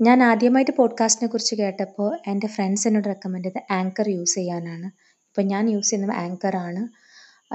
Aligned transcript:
ഞാൻ 0.00 0.22
ആദ്യമായിട്ട് 0.22 0.70
പോഡ്കാസ്റ്റിനെ 0.70 1.28
കുറിച്ച് 1.28 1.54
കേട്ടപ്പോൾ 1.54 2.18
എന്റെ 2.26 2.46
ഫ്രണ്ട്സ് 2.46 2.88
എന്നോട് 2.88 3.08
റെക്കമെൻഡ് 3.08 3.44
ചെയ്ത 3.44 3.72
ആങ്കർ 3.72 4.08
യൂസ് 4.08 4.34
ചെയ്യാനാണ്. 4.34 4.86
ഇപ്പം 5.28 5.46
ഞാൻ 5.46 5.70
യൂസ് 5.70 5.90
ചെയ്യുന്നത് 5.90 6.16
ആങ്കർ 6.16 6.56
ആണ്. 6.56 6.88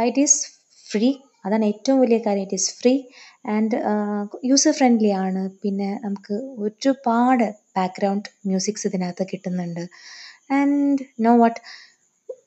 ഇറ്റ് 0.02 0.20
ഈസ് 0.20 0.48
ഫ്രീ 0.92 1.14
അതാണ് 1.46 1.66
ഏറ്റവും 1.66 2.02
വലിയ 2.02 2.18
കാര്യം. 2.18 2.42
It 2.42 2.54
is 2.54 2.74
free 2.76 3.04
and 3.46 3.78
user 4.46 4.72
friendly 4.72 5.10
ആണ്. 5.10 5.50
പിന്നെ 5.50 6.00
നമുക്ക് 6.04 6.34
ഒരുപാട് 6.34 7.56
ബാക്ക്ഗ്രൗണ്ട് 7.78 8.30
മ്യൂസിക്സ് 8.46 8.88
ഇതിനകത്ത് 8.88 9.28
കിട്ടുന്നുണ്ട്. 9.34 9.88
ആൻഡ് 10.52 10.98
നോ 11.20 11.38
വാട്ട് 11.38 11.60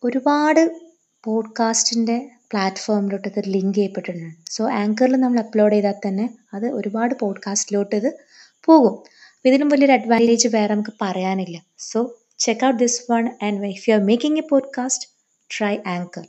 ഒരുപാട് 0.05 0.71
പോഡ്കാസ്റ്റിന്റെ 1.25 2.31
പ്ലാറ്റ്ഫോമിലോട്ട് 2.53 3.29
ഇത് 3.29 3.41
ലിങ്ക് 3.47 3.75
ചെയ്യപ്പെട്ടിട്ടുണ്ട്. 3.75 4.35
സോ 4.51 4.71
ആങ്കറിൽ 4.71 5.17
നമ്മൾ 5.17 5.41
അപ്ലോഡ് 5.41 5.73
ചെയ്താൽ 5.73 6.09
തന്നെ 6.09 6.31
അത് 6.55 6.67
ഒരുപാട് 6.67 7.15
പോഡ്കാസ്റ്റിലോട്ട് 7.21 7.97
ഇത് 7.97 8.11
പോകും. 8.65 9.18
അപ്പോൾ 9.39 9.49
ഇതിലും 9.49 9.69
വലിയൊരു 9.69 9.93
അഡ്വാന്റേജ് 9.93 10.49
വേറെ 10.49 10.75
നമുക്ക് 10.75 10.91
പറയാനില്ല. 11.01 11.63
So 11.79 12.15
check 12.39 12.67
out 12.67 12.79
this 12.79 13.13
one 13.13 13.29
and 13.43 13.67
if 13.67 13.91
you 13.91 13.95
are 13.95 14.01
making 14.01 14.39
a 14.39 14.43
podcast 14.51 15.09
try 15.59 15.77
anchor 15.87 16.27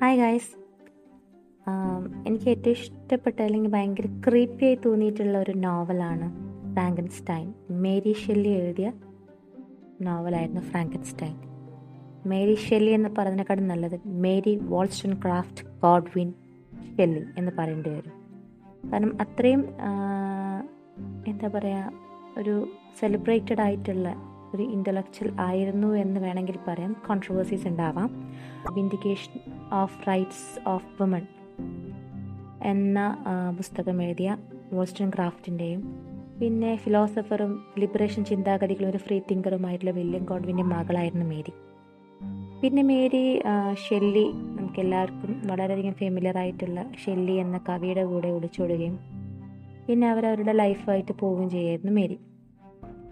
hi 0.00 0.16
guys 0.16 0.50
എനിക്ക് 2.26 2.50
ഏറ്റവും 2.50 2.72
ഇഷ്ടപ്പെട്ട 2.72 3.42
അല്ലെങ്കിൽ 3.42 3.70
ഭയങ്കര 3.70 4.06
ക്രീപ്പിയായി 4.28 4.78
തോന്നിയിട്ടുള്ള 4.86 5.38
ഒരു 5.38 5.52
നോവലാണ് 5.56 6.53
ഫ്രാങ്കൻസ്റ്റൈൻ. 6.74 7.54
മേരി 7.70 8.12
ഷെല്ലി 8.12 8.48
എഴുതിയ 8.48 8.92
നോവലായിരുന്നു 10.00 10.60
ഫ്രാങ്കൻസ്റ്റൈൻ. 10.60 11.36
മേരി 12.26 12.54
ഷെല്ലി 12.54 12.92
എന്ന് 12.92 13.08
പറയുന്നതിനേക്കാളും 13.08 13.68
നല്ലത് 13.68 14.00
മേരി 14.06 14.58
വാൾസ്റ്റൺ 14.62 15.14
ക്രാഫ്റ്റ് 15.14 15.66
ഗോഡ്വിൻ 15.82 16.32
ഷെല്ലി 16.96 17.22
എന്ന് 17.38 17.52
പറയേണ്ടി 17.58 17.90
വരും. 17.90 18.12
കാരണം 18.92 19.12
അത്രയും 19.20 19.62
എന്താ 21.26 21.48
പറയുക 21.54 21.92
ഒരു 22.38 22.54
സെലിബ്രേറ്റഡ് 23.00 23.60
ആയിട്ടുള്ള 23.60 24.08
ഒരു 24.54 24.62
ഇന്റലക്ച്വൽ 24.62 25.30
ആയിരുന്നു 25.40 25.88
എന്ന് 25.94 26.20
വേണമെങ്കിൽ 26.20 26.58
പറയാം. 26.68 26.96
കോൺട്രവേഴ്സീസ് 27.08 27.66
ഉണ്ടാവാം. 27.68 28.10
Vindication 28.74 29.32
of 29.72 30.08
rights 30.08 30.68
of 30.68 31.02
woman 31.02 31.24
എന്ന 32.64 33.24
പുസ്തകം 33.56 34.02
എഴുതിയ 34.02 34.36
വോൾസ്റ്റൺ 34.72 35.10
ക്രാഫ്റ്റിന്റെയും 35.10 36.13
പിന്നെ 36.40 36.76
ഫിലോസഫറും 36.76 37.64
ലിബറേഷൻ 37.78 38.24
ചിന്താഗതികളും 38.24 38.88
ഒരു 38.88 38.98
ഫ്രീ 38.98 39.20
തിങ്കറുമായിട്ടുള്ള 39.30 39.90
വില്യം 39.90 40.24
ഗോഡ്വിന്റെ 40.24 40.62
മകളായിരുന്നു 40.62 41.26
മേരി. 41.26 41.52
പിന്നെ 42.62 42.82
മേരി 42.82 43.22
ഷെല്ലി 43.74 44.24
നമുക്ക് 44.56 44.80
എല്ലാവർക്കും 44.80 45.42
വളരെയധികം 45.46 45.92
ഫെമിലിയർ 45.92 46.38
ആയിട്ടുള്ള 46.38 46.86
ഷെല്ലി 47.04 47.32
എന്ന 47.32 47.60
കവിയുടെ 47.68 48.04
കൂടെ 48.04 48.28
ഒളിച്ചോടുകയും 48.28 48.98
പിന്നെ 49.86 50.08
അവരവരുടെ 50.10 50.52
ലൈഫായിട്ട് 50.52 51.12
പോവുകയും 51.20 51.50
ചെയ്യായിരുന്നു 51.50 51.92
മേരി. 51.92 52.18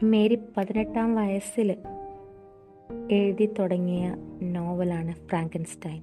മേരി 0.03 0.39
പതിനെട്ടാം 0.57 1.15
വയസ്സിൽ 1.15 1.71
എഴുതി 3.11 3.49
തുടങ്ങിയ 3.59 4.05
നോവലാണ് 4.43 5.15
ഫ്രാങ്കൻസ്റ്റൈൻ. 5.29 6.01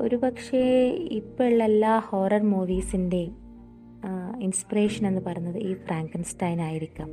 ഒരു 0.00 0.16
പക്ഷേ 0.16 0.64
ഇപ്പോഴുള്ള 1.10 1.64
എല്ലാ 1.64 1.98
ഹൊറർ 1.98 2.42
മൂവീസിന്റെയും 2.42 3.41
ഇൻസ്പിറേഷൻ 4.42 5.06
എന്ന് 5.06 5.20
പറയുന്നത് 5.20 5.58
ഈ 5.58 5.74
ഫ്രാങ്കൻസ്റ്റൈൻ 5.74 6.60
ആയിരിക്കാം. 6.60 7.10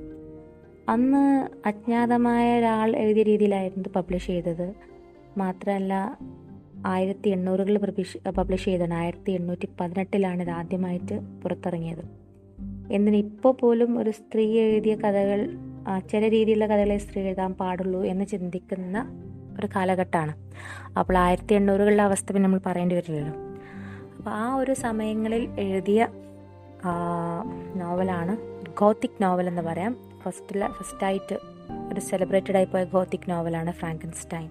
അന്ന് 0.90 1.24
അജ്ഞാതമായ 1.68 2.60
ഒരാൾ 2.60 2.96
എഴുതിയ 2.96 3.24
രീതിയിലായിരുന്നു 3.24 3.90
പബ്ലിഷ് 3.96 4.28
ചെയ്തത്. 4.28 4.74
മാത്രമല്ല 5.38 6.18
ആയിരത്തി 6.86 7.30
എണ്ണൂറുകളിൽ 7.30 7.78
പബ്ലിഷ് 7.78 8.30
പബ്ലിഷ് 8.30 8.66
ചെയ്തതാണ്. 8.66 8.94
ആയിരത്തി 8.94 9.32
എണ്ണൂറ്റി 9.32 9.68
പതിനെട്ടിലാണ് 9.80 10.42
ഇത് 10.42 10.50
ആദ്യമായിട്ട് 10.50 11.20
പുറത്തിറങ്ങിയത്. 11.42 12.06
എന്തിന് 12.92 13.16
ഇപ്പോൾ 13.16 13.54
പോലും 13.54 14.00
ഒരു 14.00 14.10
സ്ത്രീ 14.10 14.60
എഴുതിയ 14.60 14.96
കഥകൾ 14.96 15.50
ചില 16.12 16.30
രീതിയിലുള്ള 16.30 16.68
കഥകളെ 16.68 16.98
സ്ത്രീ 16.98 17.22
എഴുതാൻ 17.22 17.54
പാടുള്ളൂ 17.54 18.04
എന്ന് 18.04 18.26
ചിന്തിക്കുന്ന 18.26 18.98
ഒരു 19.60 19.68
കാലഘട്ടമാണ്. 19.76 20.34
അപ്പോൾ 21.00 21.18
ആയിരത്തി 21.18 21.54
എണ്ണൂറുകളുടെ 21.54 22.04
അവസ്ഥ 22.04 22.32
പിന്നെ 22.32 22.48
നമ്മൾ 22.48 22.62
പറയേണ്ടി 22.66 22.96
വരില്ലല്ലോ. 22.96 23.34
അപ്പോൾ 24.18 24.30
ആ 24.30 24.56
ഒരു 24.56 24.74
സമയങ്ങളിൽ 24.74 25.50
എഴുതിയ 25.60 26.08
നോവലാണ്. 28.00 28.34
ഗോത്തിക് 28.80 29.24
നോവൽ 29.24 29.48
എന്ന് 29.48 29.62
പറയാം. 29.62 29.94
ഫസ്റ്റ് 30.24 30.60
ഫസ്റ്റായിട്ട് 30.68 31.36
ഒരു 31.92 32.00
സെലിബ്രേറ്റഡ് 32.00 32.56
ആയി 32.56 32.66
പോയ 32.66 32.84
ഗോത്തിക് 32.84 33.28
നോവലാണ് 33.30 33.72
ഫ്രാങ്കൻസ്റ്റൈൻ 33.72 34.50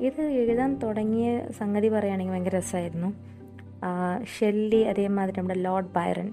ഇത് 0.00 0.20
എഴുതാൻ 0.20 0.70
തുടങ്ങിയ 0.74 1.28
സംഗതി 1.58 1.88
പറയുകയാണെങ്കിൽ 1.88 2.32
ഭയങ്കര 2.32 2.56
രസമായിരുന്നു. 2.58 3.08
ഷെല്ലി 4.38 4.80
അതേമാതിരി 4.82 5.38
നമ്മുടെ 5.38 5.58
ലോർഡ് 5.58 5.92
ബൈറൺ 5.96 6.28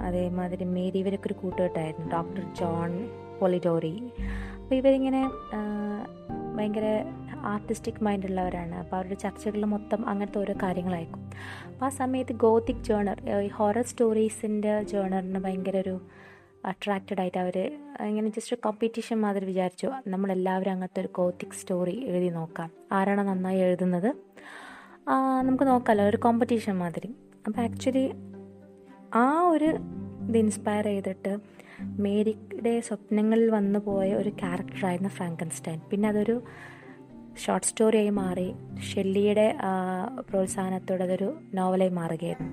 അതേമാതിരി 0.00 0.64
മേരി 0.64 0.98
ഇവരൊക്കെ 0.98 1.26
ഒരു 1.26 1.34
കൂട്ടുകെട്ടായിരുന്നു. 1.34 2.06
ഡോക്ടർ 2.12 2.42
ജോൺ 2.60 2.92
പൊളിഡോറി 3.40 3.94
അപ്പോൾ 4.58 4.74
ഇവരിങ്ങനെ 4.74 5.22
ഭയങ്കര 6.56 6.86
ആർട്ടിസ്റ്റിക് 7.46 8.04
മൈൻഡ് 8.04 8.26
ഉള്ളവരാണ്. 8.26 8.74
അപ്പോൾ 8.74 8.96
അവരുടെ 8.96 9.14
ചർച്ചകൾ 9.14 9.64
മൊത്തം 9.64 10.08
അങ്ങനത്തെ 10.08 10.38
ഓരോ 10.38 10.54
കാര്യങ്ങളായിരിക്കും. 10.62 11.22
അപ്പോൾ 11.66 11.86
ആ 11.86 11.88
സമയത്ത് 11.88 12.32
ഗോത്തിക് 12.32 12.84
ജേണർ 12.88 13.30
ഈ 13.40 13.48
ഹൊറർ 13.48 13.82
സ്റ്റോറീസിന്റെ 13.82 14.82
ജേണറിന് 14.82 15.38
ഭയങ്കര 15.38 15.76
ഒരു 15.76 16.00
അട്രാക്റ്റഡ് 16.64 17.20
ആയിട്ട് 17.20 17.38
അവർ 17.38 17.78
ഇങ്ങനെ 18.06 18.28
ജസ്റ്റ് 18.28 18.54
ഒരു 18.54 18.60
കോമ്പറ്റീഷൻ 18.64 19.20
മാതിരി 19.20 19.44
വിചാരിച്ചു. 19.44 19.90
നമ്മളെല്ലാവരും 20.06 20.70
അങ്ങനത്തെ 20.70 21.00
ഒരു 21.00 21.08
ഗോത്തിക് 21.16 21.56
സ്റ്റോറി 21.60 22.04
എഴുതി 22.06 22.28
നോക്കാം. 22.28 22.70
ആരാണ് 22.92 23.28
നന്നായി 23.28 23.60
എഴുതുന്നത്? 23.60 24.10
നമുക്ക് 25.42 25.64
നോക്കാമല്ലോ 25.64 26.04
ഒരു 26.04 26.16
കോമ്പറ്റീഷൻ 26.16 26.78
മാതിരി. 26.78 27.14
അപ്പോൾ 27.46 27.60
ആക്ച്വലി 27.60 28.12
ആ 29.14 29.42
ഒരു 29.42 29.64
ഇത് 30.28 30.38
ഇൻസ്പയർ 30.38 30.84
ചെയ്തിട്ട് 30.84 31.38
മേരിയുടെ 31.82 32.80
സ്വപ്നങ്ങളിൽ 32.80 33.50
വന്നു 33.50 33.78
പോയ 33.78 34.14
ഒരു 34.14 34.28
ക്യാരക്ടറായിരുന്നു 34.28 35.10
ഫ്രാങ്കൻസ്റ്റൈൻ 35.10 35.80
പിന്നെ 35.90 36.08
അതൊരു 36.08 36.42
ഷോർട്ട് 37.36 37.66
സ്റ്റോറിയായി 37.66 38.10
മാറി. 38.10 38.54
ഷെല്ലിയുടെ 38.80 39.56
പ്രോത്സാഹനത്തോടെ 40.30 41.04
അതൊരു 41.04 41.40
നോവലായി 41.54 41.90
മാറുകയായിരുന്നു. 41.90 42.52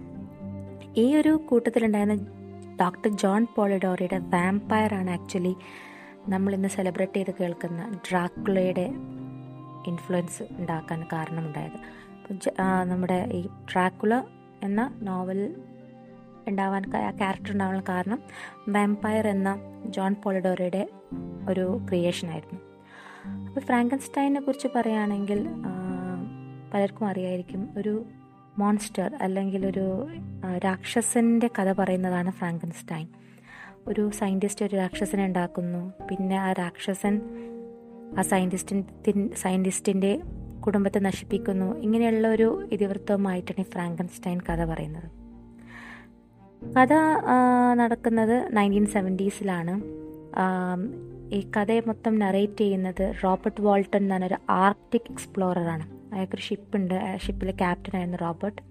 ഈ 0.97 1.15
ഒരു 1.15 1.29
കൂട്ടത്തിലുണ്ടായിരുന്ന 1.29 2.25
ഡോക്ടർ 2.81 3.17
ജോൺ 3.17 3.47
പോളിഡോറിയുടെ 3.55 4.17
വാമ്പയർ 4.17 4.93
ആണ് 4.93 5.09
ആക്ച്വലി 5.09 5.55
നമ്മൾ 6.27 6.53
ഇന്ന് 6.53 6.67
സെലിബ്രേറ്റ് 6.67 7.13
ചെയ്ത് 7.13 7.33
കേൾക്കുന്ന 7.39 7.99
ഡ്രാക്കുളയുടെ 8.09 8.89
ഇൻഫ്ലുവൻസ് 9.87 10.43
ഉണ്ടാക്കാൻ 10.43 11.03
കാരണമുണ്ടായത്. 11.13 11.77
നമ്മുടെ 12.89 13.29
ഈ 13.33 13.47
ഡ്രാക്കുള 13.47 14.21
എന്ന 14.63 14.99
നോവൽ 15.01 15.55
ഉണ്ടാവാൻ 16.47 16.83
ക്യാരക്ടർ 17.17 17.51
ഉണ്ടാവാൻ 17.51 17.83
കാരണം 17.89 18.23
വാമ്പയർ 18.69 19.27
എന്ന 19.27 19.55
ജോൺ 19.85 20.15
പോളിഡോറയുടെ 20.23 20.89
ഒരു 21.49 21.79
ക്രിയേഷൻ 21.87 22.29
ആയിരുന്നു 22.29 22.66
അപ്പോൾ 23.57 23.65
ഫ്രാങ്കൻസ്റ്റൈനെ 23.65 24.39
കുറിച്ച് 24.41 24.67
പറയുകയാണെങ്കിൽ 24.75 25.39
പലർക്കും 26.73 27.07
അറിയായിരിക്കും. 27.07 27.69
ഒരു 27.77 28.05
മോൺസ്റ്റർ 28.57 29.15
അല്ലെങ്കിൽ 29.21 29.65
ഒരു 29.65 29.85
രാക്ഷസന്റെ 30.57 31.49
കഥ 31.59 31.71
പറയുന്നതാണ് 31.73 32.31
ഫ്രാങ്കൻസ്റ്റൈൻ 32.31 33.07
ഒരു 33.87 34.11
സയന്റിസ്റ്റ് 34.19 34.65
ഒരു 34.65 34.75
രാക്ഷസനെ 34.75 35.25
ഉണ്ടാക്കുന്നു. 35.25 35.93
പിന്നെ 36.09 36.37
ആ 36.39 36.53
രാക്ഷസൻ 36.53 37.21
ആ 38.17 38.21
സയന്റിസ്റ്റിൻ 38.21 39.29
സയന്റിസ്റ്റിന്റെ 39.41 40.21
കുടുംബത്തെ 40.65 40.99
നശിപ്പിക്കുന്നു. 40.99 41.79
ഇങ്ങനെയുള്ള 41.79 42.27
ഒരു 42.27 42.69
ഇതിവൃത്തവുമായിട്ടാണ് 42.71 43.65
ഈ 43.65 43.69
ഫ്രാങ്കൻസ്റ്റൈൻ 43.69 44.39
കഥ 44.49 44.65
പറയുന്നത്. 44.65 45.09
കഥ 46.61 46.93
നടക്കുന്നത് 47.73 48.57
നയന്റീൻ 48.57 48.85
സെവന്റീസിലാണ് 48.85 49.75
ഈ 51.33 51.51
കഥയെ 51.57 51.81
മൊത്തം 51.87 52.19
നറേറ്റ് 52.19 52.57
ചെയ്യുന്നത് 52.57 53.13
റോബർട്ട് 53.23 53.61
വാൾട്ടൺ 53.61 53.97
എന്ന് 53.97 54.15
പറഞ്ഞൊരു 54.15 54.35
ആർട്ടിക് 54.49 55.09
എക്സ്പ്ലോററാണ് 55.09 56.13
അയാൾക്കൊരു 56.13 56.41
ഷിപ്പുണ്ട് 56.41 57.17
ഷിപ്പിലെ 57.17 57.51
ക്യാപ്റ്റനായിരുന്നു 57.51 58.17
റോബർട്ട്. 58.21 58.61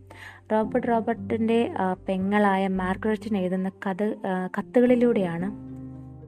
റോബർട്ട് 0.53 0.89
റോബർട്ടിന്റെ 0.89 1.71
പെങ്ങളായ 2.09 2.69
മാർഗ്രറ്റിന് 2.69 3.39
എഴുതുന്ന 3.39 3.69
കഥ 3.69 4.03
കത്തുകളിലൂടെയാണ് 4.59 5.49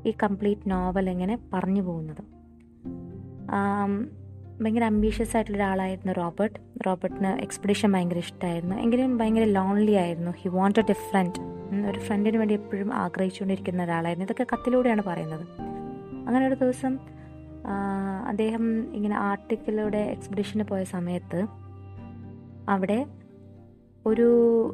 ഈ 0.08 0.14
കംപ്ലീറ്റ് 0.22 0.70
നോവൽ 0.70 1.10
ഇങ്ങനെ 1.10 1.38
പറഞ്ഞു 1.52 1.82
പോകുന്നത്. 1.82 2.22
ഭയങ്കര 4.62 4.84
അംബീഷ്യസ് 4.84 5.36
ആയിട്ടുള്ള 5.36 5.58
ഒരാളായിരുന്നു 5.58 6.12
റോബർട്ട്. 6.12 6.58
റോബർട്ടിന് 6.86 7.40
എക്സ്പെഡിഷൻ 7.42 7.92
ഭയങ്കര 7.92 8.19
ഇഷ്ടമായിരുന്നു 8.19 8.76
എങ്കിലും 8.76 9.19
ഭയങ്കര 9.19 9.44
ലോൺലി 9.44 9.92
ആയിരുന്നു. 9.92 10.31
ഹി 10.31 10.48
വാണ്ടഡ് 10.48 10.90
എ 10.90 10.98
ഫ്രണ്ട് 11.10 11.38
ഒരു 11.90 11.98
ഫ്രണ്ടിന് 11.98 12.36
വേണ്ടി 12.36 12.54
എപ്പോഴും 12.54 12.94
ആഗ്രഹിച്ചുകൊണ്ടിരിക്കുന്ന 12.94 13.84
ഒരാളായിരുന്നു. 13.84 14.26
ഇതൊക്കെ 14.26 14.46
കത്തിലൂടെയാണ് 14.52 15.02
പറയുന്നത്. 15.02 15.77
അങ്ങനെ 16.28 16.46
ഒരു 16.46 16.54
ദിവസം 16.54 16.98
അദ്ദേഹം 18.28 18.64
ഇങ്ങനെ 18.94 19.16
ആർട്ടിക്കിലൂടെ 19.16 19.98
എക്സിബിഷന് 20.14 20.64
പോയ 20.64 20.84
സമയത്ത് 20.84 21.40
അവിടെ 22.69 23.06
ഒരു 24.06 24.26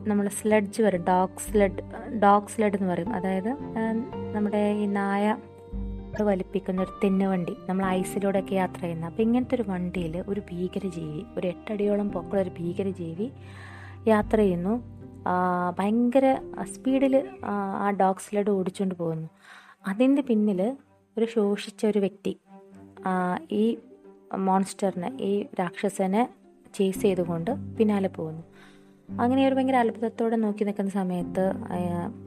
നമ്മൾ 0.07 0.29
സ്ലഡ്ജ് 0.29 0.83
വരും 0.83 1.05
ഡോഗ് 1.09 1.39
സ്ലഡ് 1.39 1.83
ഡോഗ് 2.23 2.47
സ്ലഡ് 2.47 2.77
എന്ന് 2.77 2.89
പറയും. 2.93 3.15
അതായത് 3.15 3.51
നമ്മുടെ 4.35 4.63
ഈ 4.83 4.87
നായ 4.87 5.37
വലിപ്പിക്കുന്ന 6.23 6.83
ഒരു 6.83 6.93
തെന്നുവണ്ടി 7.05 7.55
നമ്മൾ 7.69 7.85
ഐസിലൂടെയൊക്കെ 7.87 8.55
യാത്ര 8.55 8.81
ചെയ്യുന്ന. 8.81 9.07
അപ്പം 9.07 9.23
ഇങ്ങനത്തെ 9.23 9.55
ഒരു 9.55 9.65
വണ്ടിയിൽ 9.69 10.25
ഒരു 10.29 10.41
ഭീകരജീവി 10.51 11.23
ഒരു 11.37 11.47
എട്ടടിയോളം 11.47 12.09
പൊക്കുള്ള 12.11 12.43
ഒരു 12.43 12.53
ഭീകരജീവി 12.59 13.31
യാത്ര 14.09 14.37
ചെയ്യുന്നു. 14.37 14.75
ഭയങ്കര 15.79 16.27
സ്പീഡിൽ 16.75 17.15
ആ 17.45 17.91
ഡോഗ് 17.91 18.23
സ്ലഡ് 18.27 18.51
ഓടിച്ചുകൊണ്ട് 18.51 18.95
പോകുന്നു. 18.95 19.29
അതിന്റെ 19.89 20.23
പിന്നിൽ 20.23 20.61
ഒരു 21.19 21.27
ശോഷിച്ച 21.35 21.87
ഒരു 21.87 21.99
വ്യക്തി 21.99 22.33
ഈ 23.53 23.65
മോൺസ്റ്ററിനെ 24.47 25.11
ഈ 25.21 25.33
രാക്ഷസനെ 25.61 26.23
ചേസ് 26.77 27.03
ചെയ്തുകൊണ്ട് 27.03 27.51
പിന്നാലെ 27.79 28.09
പോകുന്നു. 28.09 28.43
അങ്ങനെ 29.21 29.41
ഒരു 29.49 29.55
ഭയങ്കര 29.55 29.77
അത്ഭുതത്തോടെ 29.77 30.37
നോക്കി 30.37 30.65
നിൽക്കുന്ന 30.65 30.91
സമയത്ത് 30.91 31.45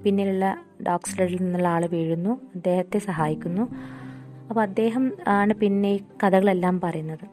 പിന്നിലുള്ള 0.04 0.46
ഡോഗ് 0.88 1.10
സ്ലെഡിൽ 1.12 1.42
നിന്നുള്ള 1.44 1.68
ആൾ 1.68 1.86
വീഴുന്നു. 1.86 2.34
അദ്ദേഹത്തെ 2.56 3.00
സഹായിക്കുന്നു. 3.00 3.64
അപ്പോൾ 4.50 4.62
അദ്ദേഹം 4.62 5.06
ആണ് 5.28 5.54
പിന്നെ 5.54 5.90
ഈ 5.94 6.00
കഥകളെല്ലാം 6.24 6.82
പറയുന്നത്. 6.82 7.26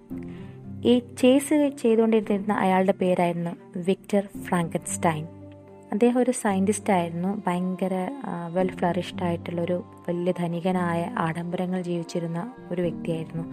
ഈ 0.87 0.95
ചേസ് 1.19 1.59
ചെയ്തുകൊണ്ടിരുന്ന 1.83 2.53
അയാളുടെ 2.65 2.95
പേരായിരുന്നു 3.03 3.53
വിക്ടർ 3.89 4.25
ഫ്രാങ്കൻസ്റ്റൈൻ. 4.47 5.25
അദ്ദേഹം 5.95 6.19
ഒരു 6.21 6.31
സയന്റിസ്റ്റ് 6.31 6.93
ആയിരുന്നു. 6.93 7.43
ഭയങ്കര 7.47 7.95
വെൽ 8.55 8.71
ഫ്ലറിഷ്ഡ് 8.79 9.23
ആയിട്ടുള്ളൊരു 9.23 9.77
വലിയ 10.09 10.33
ധനികനായ 10.39 11.03
ആഡംബരങ്ങൾ 11.19 11.81
ജീവിച്ചിരുന്ന 11.89 12.41
ഒരു 12.73 12.83
വ്യക്തിയായിരുന്നു. 12.83 13.45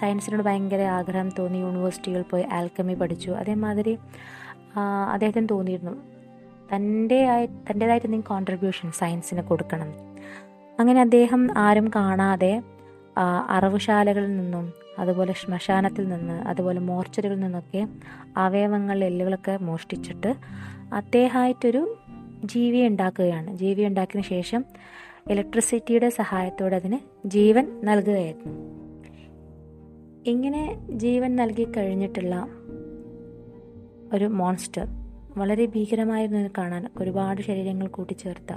സയൻസിനോട് 0.00 0.42
ഭയങ്കര 0.42 0.82
ആഗ്രഹം 0.98 1.30
തോന്നി. 1.38 1.58
യൂണിവേഴ്സിറ്റികളിൽ 1.58 2.26
പോയി 2.30 2.44
ആൽക്കമി 2.52 2.94
പഠിച്ചു. 2.94 3.30
അതേമാതിരി 3.30 3.94
അദ്ദേഹത്തിന് 5.12 5.48
തോന്നിയിരുന്നു 5.50 5.94
തന്റെ 6.74 7.20
ആയി 7.34 7.46
തന്റേതായിട്ട് 7.46 8.06
എന്തെങ്കിലും 8.06 8.34
കോൺട്രിബ്യൂഷൻ 8.34 8.90
സയൻസിന് 8.92 9.42
കൊടുക്കണം. 9.42 9.90
അങ്ങനെ 10.80 11.00
അദ്ദേഹം 11.00 11.58
ആരും 11.58 11.88
കാണാതെ 11.96 12.52
അറവുശാലകളിൽ 13.50 14.36
നിന്നും 14.36 14.66
അതുപോലെ 15.00 15.32
ശ്മശാനത്തിൽ 15.32 16.08
നിന്ന് 16.08 16.32
അതുപോലെ 16.32 16.80
മോർച്ചറികളിൽ 16.80 17.40
നിന്നൊക്കെ 17.40 17.88
അവയവങ്ങൾ 18.36 19.04
എല്ലുകളൊക്കെ 19.04 19.56
മോഷ്ടിച്ചിട്ട് 19.56 20.34
അദ്ദേഹമായിട്ടൊരു 20.92 21.82
ജീവി 22.44 22.86
ഉണ്ടാക്കുകയാണ്. 22.86 23.56
ജീവി 23.56 23.82
ഉണ്ടാക്കിയതിന് 23.84 24.28
ശേഷം 24.30 24.64
ഇലക്ട്രിസിറ്റിയുടെ 25.30 26.08
സഹായത്തോടെ 26.08 26.76
അതിന് 26.76 26.98
ജീവൻ 27.28 27.66
നൽകുകയായിരുന്നു. 27.84 28.54
ഇങ്ങനെ 30.26 30.62
ജീവൻ 30.90 31.36
നൽകി 31.36 31.66
കഴിഞ്ഞിട്ടുള്ള 31.76 32.34
ഒരു 34.12 34.24
മോൺസ്റ്റർ 34.24 34.86
വളരെ 35.36 35.66
ഭീകരമായിരുന്നു 35.66 36.48
കാണാൻ 36.58 36.84
ഒരുപാട് 37.00 37.42
ശരീരങ്ങൾ 37.42 37.86
കൂട്ടിച്ചേർത്ത 37.86 38.52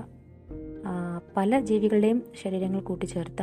പല 1.38 1.60
ജീവികളുടെയും 1.60 2.24
ശരീരങ്ങൾ 2.44 2.80
കൂട്ടിച്ചേർത്ത 2.82 3.42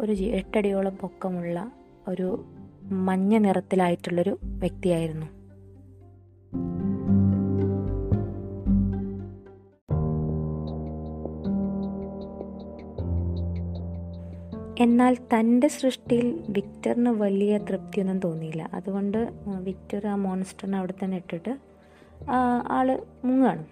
ഒരു 0.00 0.12
എട്ടടിയോളം 0.12 0.96
പൊക്കമുള്ള 0.96 1.72
ഒരു 2.08 2.44
മഞ്ഞ 2.92 3.38
നിറത്തിലായിട്ടുള്ളൊരു 3.38 4.38
വ്യക്തിയായിരുന്നു. 4.42 5.26
എന്നാൽ 14.80 15.14
തന്റെ 15.16 15.68
സൃഷ്ടിയിൽ 15.68 16.44
വിക്ടറിന് 16.48 17.08
വലിയ 17.08 17.58
തൃപ്തിയൊന്നും 17.58 18.18
തോന്നിയില്ല. 18.20 18.70
അതുകൊണ്ട് 18.74 19.32
വിക്ടർ 19.60 20.06
ആ 20.06 20.14
മോൺസ്റ്ററിനെ 20.16 20.78
അവിടെ 20.78 20.94
തന്നെ 21.04 21.16
ഇട്ടിട്ട് 21.16 21.52
ആൾ 22.68 23.02
മുങ്ങാണ് 23.24 23.64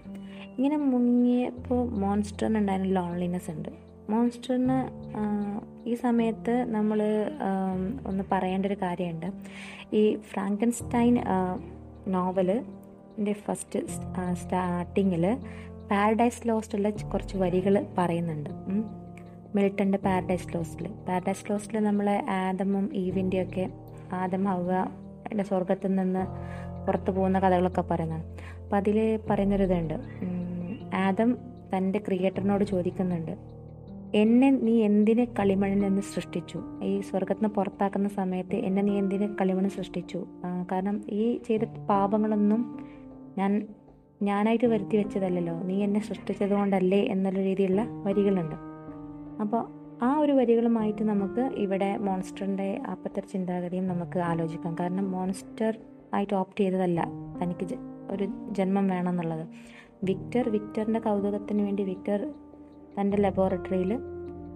ഇങ്ങനെ 0.56 0.76
മുങ്ങിയപ്പോൾ 0.76 1.88
മോൺസ്റ്ററിന് 1.88 2.59
ഉണ്ടായിരുന്ന 2.59 2.93
ലോൺലിനെസ് 2.93 3.50
ഉണ്ട്. 3.50 3.69
മോൺസ്റ്ററിന് 4.11 4.79
ഈ 5.89 5.95
സമയത്ത് 5.95 6.55
നമ്മൾ 6.75 6.99
ഒന്ന് 8.06 8.25
പറയേണ്ട 8.33 8.67
ഒരു 8.67 8.77
കാര്യമുണ്ട്. 8.83 9.29
ഈ 9.97 10.03
ഫ്രാങ്കൻസ്റ്റൈൻ 10.31 11.15
നോവൽ 12.06 12.51
ഫസ്റ്റ് 13.47 13.81
സ്റ്റാർട്ടിങ്ങിൽ 14.43 15.25
പാരഡൈസ് 15.91 16.49
ലോസ്റ്റുള്ള 16.49 16.91
കുറച്ച് 17.12 17.37
വരികൾ 17.37 17.75
പറയുന്നുണ്ട്. 17.99 18.51
മിൽട്ടന്റെ 19.56 19.99
പാരഡൈസ് 19.99 20.49
ലോസ്റ്റിൽ 20.55 20.87
പാരഡൈസ് 21.09 21.45
ലോസ്റ്റിൽ 21.50 21.79
നമ്മൾ 21.85 22.09
ആദമും 22.43 22.87
ഈവിന്റെയൊക്കെ 22.95 23.67
എന്റെ 25.31 25.45
സ്വർഗത്തിൽ 25.45 25.91
നിന്ന് 25.95 26.23
പുറത്തു 26.87 27.11
പോകുന്ന 27.11 27.39
കഥകളൊക്കെ 27.39 27.83
പറയുന്നതാണ്. 27.91 28.25
അപ്പം 28.62 28.77
അതിൽ 28.77 28.97
പറയുന്നൊരിതുണ്ട് 29.31 29.97
ആദം 30.97 31.31
തന്റെ 31.73 31.99
ക്രിയേറ്ററിനോട് 32.07 32.65
ചോദിക്കുന്നുണ്ട്. 32.65 33.54
എന്നെ 34.14 34.50
നീ 34.50 34.82
എന്തിനെ 34.82 35.25
കളിമണ്ണിൽ 35.38 35.78
നിന്ന് 35.78 36.02
സൃഷ്ടിച്ചു? 36.02 36.58
ഈ 36.82 37.00
സ്വർഗത്തിൽ 37.00 37.43
നിന്ന് 37.43 37.55
പുറത്താക്കുന്ന 37.55 38.08
സമയത്ത് 38.08 38.56
എന്നെ 38.56 38.82
നീ 38.82 38.99
എന്തിനെ 38.99 39.28
കളിമണ്ണ് 39.40 39.70
സൃഷ്ടിച്ചു? 39.70 40.26
കാരണം 40.72 40.96
ഈ 41.11 41.25
ചെയ്ത 41.46 41.61
പാപങ്ങളൊന്നും 41.88 42.61
ഞാൻ 43.38 43.52
ഞാനായിട്ട് 44.22 44.66
വരുത്തി 44.66 44.96
വെച്ചതല്ലല്ലോ. 44.96 45.55
നീ 45.62 45.82
എന്നെ 45.82 46.00
സൃഷ്ടിച്ചത് 46.00 46.50
കൊണ്ടല്ലേ 46.50 47.00
എന്നുള്ള 47.05 47.38
രീതിയിലുള്ള 47.38 47.82
വരികളുണ്ട്. 48.06 48.55
അപ്പോൾ 49.40 49.62
ആ 50.05 50.19
ഒരു 50.19 50.32
വരികളുമായിട്ട് 50.32 51.02
നമുക്ക് 51.02 51.40
ഇവിടെ 51.40 51.96
മോൺസ്റ്ററിന്റെ 51.96 52.69
അപ്പത്തെ 52.90 53.22
ചിന്താഗതിയും 53.32 53.87
നമുക്ക് 53.87 54.19
ആലോചിക്കാം. 54.19 54.76
കാരണം 54.81 55.11
മോൺസ്റ്റർ 55.11 55.78
ആയിട്ട് 56.14 56.34
ഓപ്റ്റ് 56.34 56.61
ചെയ്തതല്ല. 56.61 57.00
തനിക്ക് 57.43 57.76
ഒരു 58.11 58.25
ജന്മം 58.50 58.88
വേണമെന്നുള്ളത് 58.88 59.44
വിക്ടർ 60.05 60.49
വിക്ടറിന്റെ 60.49 61.00
കൗതുകത്തിന് 61.00 61.62
വേണ്ടി 61.62 61.82
വിക്ടർ 61.82 62.20
തന്റെ 63.00 63.17
ലബോറട്ടറിയിൽ 63.17 63.94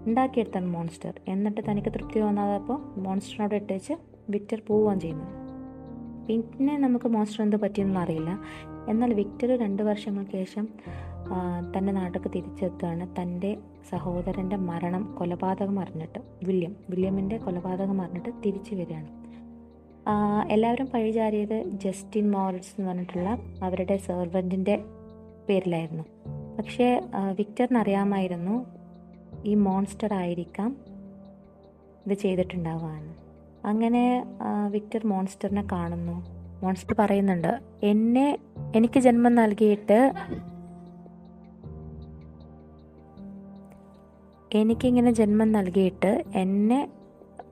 ഉണ്ടാക്കിയെടുത്താണ് 0.07 0.67
മോൺസ്റ്റർ 0.73 1.13
എന്നിട്ട് 1.27 1.61
തനിക്ക് 1.69 1.89
തൃപ്തി 1.93 2.19
തോന്നാതപ്പോൾ 2.19 2.99
മോൺസ്റ്ററിനോട് 2.99 3.55
ഇട്ടേച്ച് 3.55 3.93
വിക്ടർ 4.29 4.61
പോവുകയും 4.67 4.99
ചെയ്യുന്നു. 4.99 5.25
പിന്നെ 6.27 6.77
നമുക്ക് 6.77 7.07
മോൺസ്റ്റർ 7.07 7.43
എന്ത് 7.43 7.55
പറ്റിയെന്നൊന്നും 7.55 8.01
അറിയില്ല. 8.01 8.39
എന്നാൽ 8.89 9.13
വിക്ടർ 9.13 9.59
രണ്ട് 9.59 9.83
വർഷങ്ങൾക്ക് 9.83 10.31
ശേഷം 10.31 10.67
തന്റെ 11.73 11.91
നാട്ടിലേക്ക് 11.93 12.29
തിരിച്ചെത്തുകയാണ്. 12.35 13.21
തന്റെ 13.21 13.57
സഹോദരന്റെ 13.89 14.55
മരണം 14.55 15.15
കൊലപാതകം 15.19 15.79
അറിഞ്ഞിട്ട് 15.79 16.19
വില്യം 16.43 16.75
വില്യമിന്റെ 16.89 17.37
കൊലപാതകം 17.37 18.01
അറിഞ്ഞിട്ട് 18.01 18.29
തിരിച്ചു 18.45 18.75
വരികയാണ്. 18.75 19.09
എല്ലാവരും 20.51 20.87
പഴിചാരിയത് 20.93 21.57
ജസ്റ്റിൻ 21.83 22.31
മോറിറ്റ്സ് 22.31 22.71
എന്ന് 22.79 22.89
പറഞ്ഞിട്ടുള്ള 22.89 23.29
അവരുടെ 23.63 23.97
സെർവന്റിന്റെ 23.97 24.75
പേരിലായിരുന്നു. 25.49 26.03
പക്ഷേ 26.59 27.01
വിക്ടറിനറിയാമായിരുന്നു 27.35 28.65
ഈ 29.45 29.55
മോൺസ്റ്റർ 29.55 30.13
ആയിരിക്കാം 30.13 30.77
ഇത് 32.05 32.13
ചെയ്തിട്ടുണ്ടാവാന്ന്. 32.13 33.13
അങ്ങനെ 33.67 34.25
വിക്ടർ 34.69 35.07
മോൺസ്റ്ററിനെ 35.07 35.63
കാണുന്നു. 35.71 36.25
മോൺസ്റ്റർ 36.63 36.95
പറയുന്നുണ്ട് 36.99 37.59
എന്നെ 37.83 38.37
എനിക്ക് 38.75 38.99
ജന്മം 38.99 39.35
നൽകിയിട്ട് 39.35 40.13
എനിക്കിങ്ങനെ 44.53 45.11
ജന്മം 45.11 45.51
നൽകിയിട്ട് 45.51 46.23
എന്നെ 46.35 46.89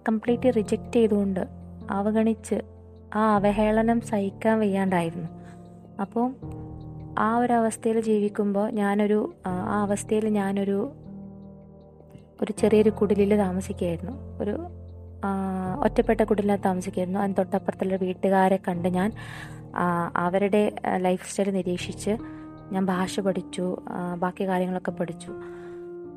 കംപ്ലീറ്റ്ലി 0.08 0.52
റിജക്റ്റ് 0.52 0.94
ചെയ്തുകൊണ്ട് 0.94 1.48
അവഗണിച്ച് 1.92 2.56
ആ 3.16 3.36
അവഹേളനം 3.36 4.02
സഹിക്കാൻ 4.02 4.60
വയ്യാണ്ടായിരുന്നു. 4.60 5.28
അപ്പോൾ 6.02 6.34
ആ 7.18 7.38
ഒരു 7.38 7.54
അവസ്ഥയിൽ 7.54 8.02
ജീവിക്കുമ്പോൾ 8.02 8.72
ഞാനൊരു 8.72 9.34
ആ 9.48 9.82
അവസ്ഥയിൽ 9.82 10.30
ഞാനൊരു 10.30 10.92
ഒരു 12.42 12.52
ചെറിയൊരു 12.52 12.90
കുടിലിൽ 12.90 13.36
താമസിക്കുകയായിരുന്നു. 13.36 14.14
ഒരു 14.42 14.58
ഒറ്റപ്പെട്ട 15.84 16.24
കുടിലിൽ 16.24 16.56
താമസിക്കുകയായിരുന്നു. 16.56 17.20
അതിന് 17.20 17.36
തൊട്ടപ്പുറത്തുള്ള 17.38 17.96
വീട്ടുകാരെ 17.96 18.60
കണ്ട് 18.68 18.90
ഞാൻ 18.90 19.12
അവരുടെ 20.16 20.76
ലൈഫ് 20.98 21.30
സ്റ്റൈൽ 21.30 21.54
നിരീക്ഷിച്ച് 21.54 22.18
ഞാൻ 22.72 22.86
ഭാഷ 22.86 23.20
പഠിച്ചു 23.20 23.78
ബാക്കി 24.20 24.48
കാര്യങ്ങളൊക്കെ 24.48 24.92
പഠിച്ചു. 24.92 25.32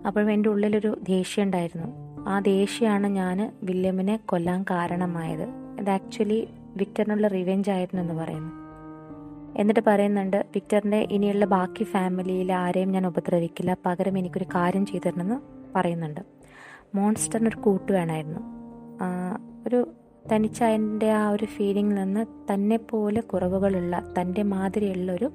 അപ്പോഴും 0.06 0.30
എന്റെ 0.30 0.48
ഉള്ളിലൊരു 0.48 1.00
ദേഷ്യം 1.08 1.44
ഉണ്ടായിരുന്നു. 1.44 1.88
ആ 2.28 2.40
ദേഷ്യമാണ് 2.40 3.06
ഞാൻ 3.06 3.52
വില്യമിനെ 3.62 4.16
കൊല്ലാൻ 4.16 4.64
കാരണമായത്. 4.70 5.46
ഇത് 5.80 5.90
ആക്ച്വലി 5.90 6.48
വിക്ടറിനുള്ള 6.76 7.26
റിവെഞ്ച് 7.26 7.70
ആയിരുന്നു 7.70 8.02
എന്ന് 8.02 8.22
പറയുന്നു 8.22 8.59
എന്നിട്ട് 9.56 9.80
പറയുന്നുണ്ട് 9.86 10.46
വിക്ടറിന്റെ 10.54 11.08
ഇനിയുള്ള 11.10 11.44
ബാക്കി 11.44 11.84
ഫാമിലിയിൽ 11.84 12.52
ആരെയും 12.52 12.92
ഞാൻ 12.92 13.06
ഉപദ്രവിക്കില്ല. 13.06 13.76
പകരം 13.86 14.18
എനിക്കൊരു 14.18 14.46
കാര്യം 14.54 14.86
ചെയ്തു 14.86 15.08
തരണമെന്ന് 15.08 15.40
പറയുന്നുണ്ട്. 15.74 16.20
മോൺസ്റ്ററിനൊരു 16.94 17.56
കൂട്ട് 17.56 17.92
വേണമായിരുന്നു. 17.92 18.40
ഒരു 19.66 19.88
തനിച്ചതിന്റെ 20.32 21.12
ആ 21.12 21.30
ഒരു 21.30 21.44
ഫീലിംഗിൽ 21.44 21.94
നിന്ന് 21.94 22.26
തന്നെ 22.52 22.76
പോലെ 22.76 23.20
കുറവുകളുള്ള 23.20 24.14
തന്റെ 24.20 24.42
മാതിരിയുള്ള 24.42 25.12
ഒരു 25.12 25.30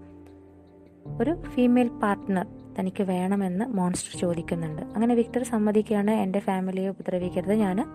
ഒരു 1.22 1.44
ഫീമെയിൽ 1.44 1.88
പാർട്ട്ണർ 1.88 2.46
തനിക്ക് 2.80 3.04
വേണമെന്ന് 3.04 3.66
മോൺസ്റ്റർ 3.66 4.20
ചോദിക്കുന്നുണ്ട്. 4.20 4.82
അങ്ങനെ 4.82 5.16
വിക്ടർ 5.16 5.44
സമ്മതിക്കുകയാണ് 5.44 6.12
എന്റെ 6.12 6.40
ഫാമിലിയെ 6.40 6.90
ഉപദ്രവിക്കരുത്. 6.90 7.54
ഞാൻ 7.54 7.86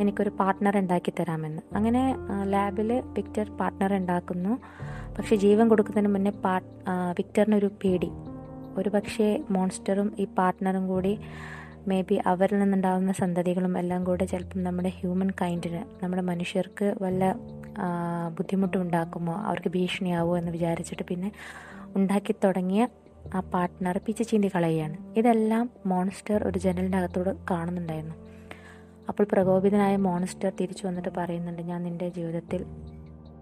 എനിക്കൊരു 0.00 0.30
പാർട്ട്ണർ 0.40 0.78
ഉണ്ടാക്കി 0.78 1.12
തരാമെന്ന്. 1.20 1.62
അങ്ങനെ 1.76 2.16
ലാബിൽ 2.44 3.02
വിക്ടർ 3.06 3.50
പാർട്ട്ണർ 3.50 3.94
ഉണ്ടാക്കുന്നു. 3.94 4.58
പക്ഷെ 5.18 5.36
ജീവൻ 5.36 5.68
കൊടുക്കുന്നതിന് 5.68 6.14
മുന്നേ 6.14 6.30
പാർട്ട് 6.30 6.68
വിക്ടറിനൊരു 7.18 7.70
പേടി. 7.84 8.10
ഒരു 8.76 8.88
പക്ഷേ 8.88 9.44
മോൺസ്റ്ററും 9.50 10.12
ഈ 10.18 10.24
പാർട്ട്ണറും 10.38 10.88
കൂടി 10.88 11.18
മേ 11.88 12.00
ബി 12.00 12.16
അവരിൽ 12.26 12.58
നിന്നുണ്ടാകുന്ന 12.58 13.12
സന്തതികളും 13.12 13.78
എല്ലാം 13.78 14.04
കൂടെ 14.04 14.24
ചിലപ്പം 14.24 14.62
നമ്മുടെ 14.64 14.88
ഹ്യൂമൻ 14.88 15.30
കൈൻഡിന് 15.42 16.04
നമ്മുടെ 16.04 16.22
മനുഷ്യർക്ക് 16.22 16.94
വല്ല 17.02 17.36
ബുദ്ധിമുട്ടും 18.38 18.82
ഉണ്ടാക്കുമോ? 18.82 19.34
അവർക്ക് 19.34 19.68
ഭീഷണിയാവോ 19.68 20.38
എന്ന് 20.38 20.52
വിചാരിച്ചിട്ട് 20.52 21.02
പിന്നെ 21.02 21.32
ഉണ്ടാക്കി 21.96 22.34
തുടങ്ങിയ 22.44 22.88
ആ 23.34 23.40
പാർട്ട്ണർ 23.40 24.00
പിച്ച് 24.06 24.24
ചീന്തി 24.28 24.50
കളയുകയാണ്. 24.54 24.96
ഇതെല്ലാം 25.18 25.70
മോൺസ്റ്റർ 25.86 26.48
ഒരു 26.48 26.58
ജനലിന്റെ 26.58 26.98
അകത്തോട് 26.98 27.30
കാണുന്നുണ്ടായിരുന്നു. 27.50 28.16
അപ്പോൾ 29.08 29.26
പ്രകോപിതനായ 29.32 29.96
മോൺസ്റ്റർ 29.96 30.52
തിരിച്ചു 30.60 30.86
വന്നിട്ട് 30.86 31.08
പറയുന്നുണ്ട് 31.16 31.62
ഞാൻ 31.62 31.82
നിന്റെ 31.82 32.08
ജീവിതത്തിൽ 32.08 32.62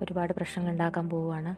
ഒരുപാട് 0.03 0.33
പ്രശ്നങ്ങൾ 0.33 0.73
ഉണ്ടാക്കാൻ 0.73 1.09
പോവുകയാണ്. 1.09 1.53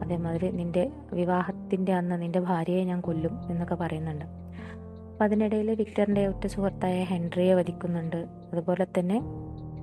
അതേമാതിരി 0.00 0.50
നിന്റെ 0.50 0.90
വിവാഹത്തിന്റെ 1.12 1.92
അന്ന് 1.92 2.22
നിന്റെ 2.22 2.40
ഭാര്യയെ 2.40 2.84
ഞാൻ 2.84 3.00
കൊല്ലും 3.00 3.50
എന്നൊക്കെ 3.50 3.74
പറയുന്നുണ്ട്. 3.74 4.24
അപ്പം 4.24 5.24
അതിനിടയിൽ 5.24 5.74
വിക്ടറിന്റെ 5.74 6.26
ഒറ്റ 6.26 6.46
സുഹൃത്തായ 6.46 7.04
ഹെൻറിയെ 7.04 7.54
വധിക്കുന്നുണ്ട്. 7.54 8.26
അതുപോലെ 8.52 8.86
തന്നെ 8.98 9.22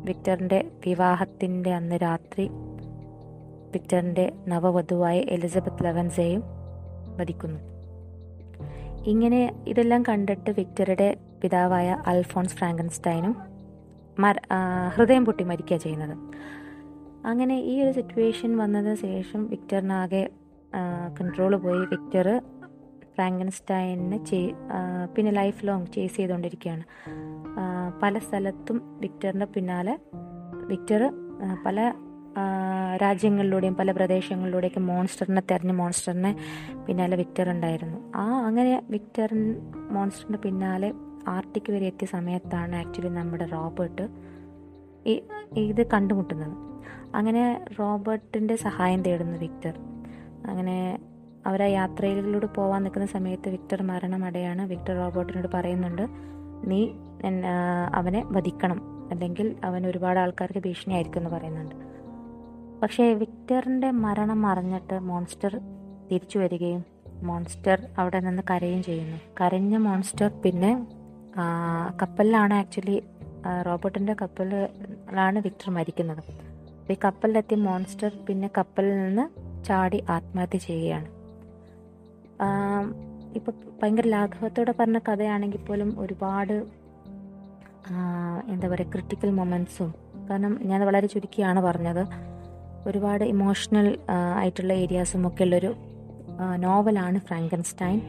വിക്ടറിന്റെ 0.03 0.71
വിവാഹത്തിന്റെ 0.85 1.73
അന്ന് 1.73 1.95
രാത്രി 1.95 2.49
വിക്ടറിന്റെ 3.73 4.33
നവവധുവായ 4.47 5.17
എലിസബത്ത് 5.19 5.83
ലെവൻസേയും 5.83 6.43
വധിക്കുന്നു. 7.17 7.59
ഇങ്ങനെ 9.05 9.63
ഇതെല്ലാം 9.67 10.03
കണ്ടിട്ട് 10.03 10.51
വിക്ടറുടെ 10.51 11.17
പിതാവായ 11.41 11.97
അൽഫോൺസ് 12.07 12.55
ഫ്രാങ്കൻസ്റ്റൈനും 12.55 13.35
ഹൃദയം 14.95 15.25
പൊട്ടി 15.25 15.43
മരിക്കുക 15.43 15.77
ചെയ്യുന്നത്. 15.77 16.17
അങ്ങനെ 17.25 17.55
ഈ 17.71 17.73
ഒരു 17.83 17.91
സിറ്റുവേഷൻ 17.91 18.57
വന്നതിന് 18.57 18.95
ശേഷം 18.95 19.41
വിക്ടറിനാകെ 19.47 20.23
കൺട്രോൾ 21.19 21.55
പോയി. 21.55 21.83
വിക്ടർ 21.93 22.27
ഫ്രാങ്കൻസ്റ്റൈനെ 23.15 24.17
ചേ 24.25 24.39
പിന്നെ 25.15 25.31
ലൈഫ് 25.31 25.67
ലോങ് 25.67 25.87
ചേസ് 25.95 26.15
ചെയ്തുകൊണ്ടിരിക്കുകയാണ്. 26.15 26.83
പല 28.03 28.19
സ്ഥലത്തും 28.19 28.99
വിക്ടറിന്റെ 29.01 29.45
പിന്നാലെ 29.45 29.93
വിക്ടർ 30.71 31.03
പല 31.65 31.93
രാജ്യങ്ങളിലൂടെയും 33.01 33.75
പല 33.75 33.91
പ്രദേശങ്ങളിലൂടെയൊക്കെ 33.91 34.79
മോൺസ്റ്ററിനെ 34.79 35.43
തെരഞ്ഞ് 35.51 35.73
മോൺസ്റ്ററിനെ 35.73 36.31
പിന്നാലെ 36.87 37.17
വിക്ടർ 37.17 37.49
ഉണ്ടായിരുന്നു. 37.49 37.97
ആ 38.15 38.25
അങ്ങനെ 38.47 38.83
വിക്ടർ 38.89 39.29
മോൺസ്റ്ററിന്റെ 39.91 40.39
പിന്നാലെ 40.45 40.93
ആർട്ടിക് 41.27 41.71
വരെ 41.71 41.85
എത്തിയ 41.85 42.07
സമയത്താണ് 42.07 42.75
ആക്ച്വലി 42.75 43.09
നമ്മുടെ 43.09 43.45
റോബർട്ട് 43.45 44.05
ഈ 45.07 45.15
ഇത് 45.57 45.87
കണ്ടുമുട്ടുന്നത്. 45.87 46.55
അങ്ങനെ 47.15 47.43
റോബർട്ടിന്റെ 47.79 48.55
സഹായം 48.55 49.01
തേടുന്നു 49.03 49.37
വിക്ടർ. 49.37 49.75
അങ്ങനെ 50.47 50.77
അവർ 51.45 51.63
ആ 51.63 51.65
യാത്രയിലൂടെ 51.65 52.45
പോകാൻ 52.45 52.83
നിൽക്കുന്ന 52.83 53.07
സമയത്ത് 53.07 53.49
വിക്ടർ 53.49 53.81
മരണമടയാണ്. 53.81 54.61
വിക്ടർ 54.61 54.95
റോബർട്ടിനോട് 54.95 55.47
പറയുന്നുണ്ട് 55.53 56.05
നീ 56.69 56.81
അവനെ 57.93 58.21
വധിക്കണം. 58.27 58.79
അല്ലെങ്കിൽ 59.11 59.55
അവൻ 59.63 59.81
ഒരുപാട് 59.87 60.19
ആൾക്കാർക്ക് 60.19 60.59
ഭീഷണിയായിരിക്കും 60.59 61.19
എന്ന് 61.19 61.29
പറയുന്നുണ്ട്. 61.29 61.75
പക്ഷേ 62.81 63.13
വിക്ടറിന്റെ 63.13 63.91
മരണം 63.91 64.45
അറിഞ്ഞിട്ട് 64.45 64.99
മോൺസ്റ്റർ 64.99 65.53
തിരിച്ചു 66.11 66.39
വരികയും 66.39 66.81
മോൺസ്റ്റർ 67.23 67.77
അവിടെ 67.97 68.19
നിന്ന് 68.19 68.43
കരയുകയും 68.49 68.83
ചെയ്യുന്നു. 68.83 69.17
കരഞ്ഞ 69.41 69.77
മോൺസ്റ്റർ 69.77 70.27
പിന്നെ 70.43 70.71
കപ്പലിലാണ് 72.01 72.53
ആക്ച്വലി 72.53 72.97
റോബോട്ടിന്റെ 73.65 74.15
കപ്പലിലാണ് 74.21 75.39
വിക്ടർ 75.39 75.69
മരിക്കുന്നത്. 75.71 76.23
ഈ 76.91 76.95
കപ്പലിലെത്തിയ 77.05 77.57
മോൺസ്റ്റർ 77.57 78.11
പിന്നെ 78.27 78.49
കപ്പലിൽ 78.57 78.95
നിന്ന് 78.97 79.25
ചാടി 79.65 80.03
ആത്മഹത്യ 80.09 80.57
ചെയ്യുകയാണ്. 80.57 81.09
ഇപ്പോൾ 83.35 83.53
ഭയങ്കര 83.81 84.07
ലാഘവത്തോടെ 84.07 84.73
പറഞ്ഞ 84.79 84.97
കഥയാണെങ്കിൽ 84.97 85.61
പോലും 85.65 85.99
ഒരുപാട് 85.99 86.53
എന്താ 88.51 88.67
പറയുക 88.67 88.91
ക്രിട്ടിക്കൽ 88.93 89.29
മൊമെന്റ്സും 89.29 89.89
കാരണം 90.29 90.59
ഞാൻ 90.63 90.85
വളരെ 90.85 91.07
ചുരുക്കിയാണ് 91.07 91.59
പറഞ്ഞത്. 91.59 92.03
ഒരുപാട് 92.87 93.23
ഇമോഷണൽ 93.23 93.87
ആയിട്ടുള്ള 94.35 94.73
ഏരിയാസും 94.73 95.27
ഒക്കെ 95.27 95.43
ഉള്ളൊരു 95.43 95.71
നോവലാണ് 96.57 97.19
ഫ്രാങ്കൻസ്റ്റൈൻ 97.19 97.99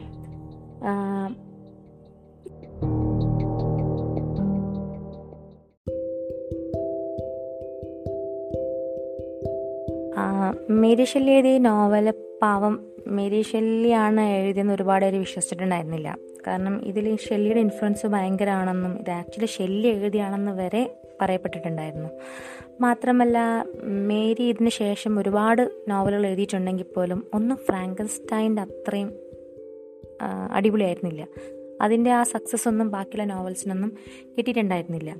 മേരി 10.69 11.03
ഷെല്ലി 11.03 11.31
എഴുതിയ 11.31 11.57
നോവൽ 11.57 12.13
പാവം 12.41 12.79
മേരി 13.07 13.41
ഷെല്ലിയാണ് 13.41 14.21
എഴുതിയെന്ന് 14.21 14.73
ഒരുപാട് 14.73 15.05
പേര് 15.05 15.15
വിശ്വസിച്ചിട്ടുണ്ടായിരുന്നില്ല. 15.15 16.17
കാരണം 16.47 16.85
ഇതിൽ 16.85 17.15
ഷെല്ലിയുടെ 17.15 17.59
ഇൻഫ്ലുവൻസ് 17.59 18.07
ഭയങ്കരമാണെന്നും 18.07 18.99
ഇത് 18.99 19.11
ആക്ച്വലി 19.11 19.45
ഷെല്ലി 19.45 19.87
എഴുതിയാണെന്ന് 19.87 20.51
വരെ 20.51 21.01
പറയപ്പെട്ടിട്ടുണ്ടായിരുന്നു. 21.21 22.09
മാത്രമല്ല 22.81 23.65
മേരി 23.85 24.43
ഇതിന് 24.43 24.69
ശേഷം 24.69 25.19
ഒരുപാട് 25.19 25.71
നോവലുകൾ 25.87 26.27
എഴുതിയിട്ടുണ്ടെങ്കിൽ 26.27 26.85
പോലും 26.95 27.25
ഒന്നും 27.33 27.57
ഫ്രാങ്കൻസ്റ്റൈന്റെ 27.57 28.61
അത്രയും 28.61 29.13
അടിപൊളിയായിരുന്നില്ല. 30.51 31.27
അതിന്റെ 31.81 32.11
ആ 32.11 32.23
സക്സസ് 32.23 32.67
ഒന്നും 32.67 32.91
ബാക്കിയുള്ള 32.91 33.33
നോവൽസിനൊന്നും 33.33 33.91
കിട്ടിയിട്ടുണ്ടായിരുന്നില്ല. 34.37 35.15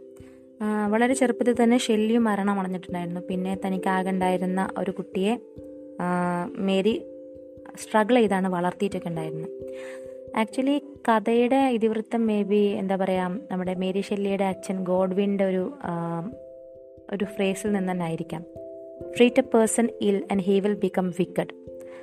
വളരെ 0.89 1.13
ചെറുപ്പത്തിൽ 1.13 1.63
തന്നെ 1.63 1.77
ഷെല്ലിയും 1.77 2.23
മരണം 2.23 2.59
അടഞ്ഞിട്ടുണ്ടായിരുന്നു. 2.59 3.21
പിന്നെ 3.29 3.57
തനിക്കാകെ 3.65 4.09
ഉണ്ടായിരുന്ന 4.09 4.69
ഒരു 4.77 4.91
കുട്ടിയെ 4.91 5.33
മേരി 6.57 6.93
സ്ട്രഗിൾ 7.81 8.15
ചെയ്താണ് 8.15 8.47
വളർത്തിയിട്ടൊക്കെ 8.47 9.09
ഉണ്ടായിരുന്നത്. 9.09 9.51
ആക്ച്വലി 10.37 10.75
കഥയുടെ 11.07 11.59
ഇതിവൃത്തം 11.77 12.21
മേ 12.27 12.43
ബി 12.43 12.61
എന്താ 12.81 12.95
പറയുക 12.95 13.37
നമ്മുടെ 13.51 13.73
മേരി 13.73 14.01
ഷെല്ലിയുടെ 14.01 14.43
അച്ഛൻ 14.43 14.83
ഗോഡ്വിന്റെ 14.83 15.45
ഒരു 15.45 15.63
ഒരു 17.09 17.25
ഫ്രേസിൽ 17.25 17.71
നിന്ന് 17.71 17.91
തന്നെ 17.91 18.05
ആയിരിക്കാം. 18.05 18.43
Treat 19.17 19.39
a 19.39 19.45
person 19.53 19.89
ill 20.01 20.17
and 20.31 20.43
he 20.43 20.59
will 20.59 20.73
become 20.73 21.09
wicked 21.19 21.53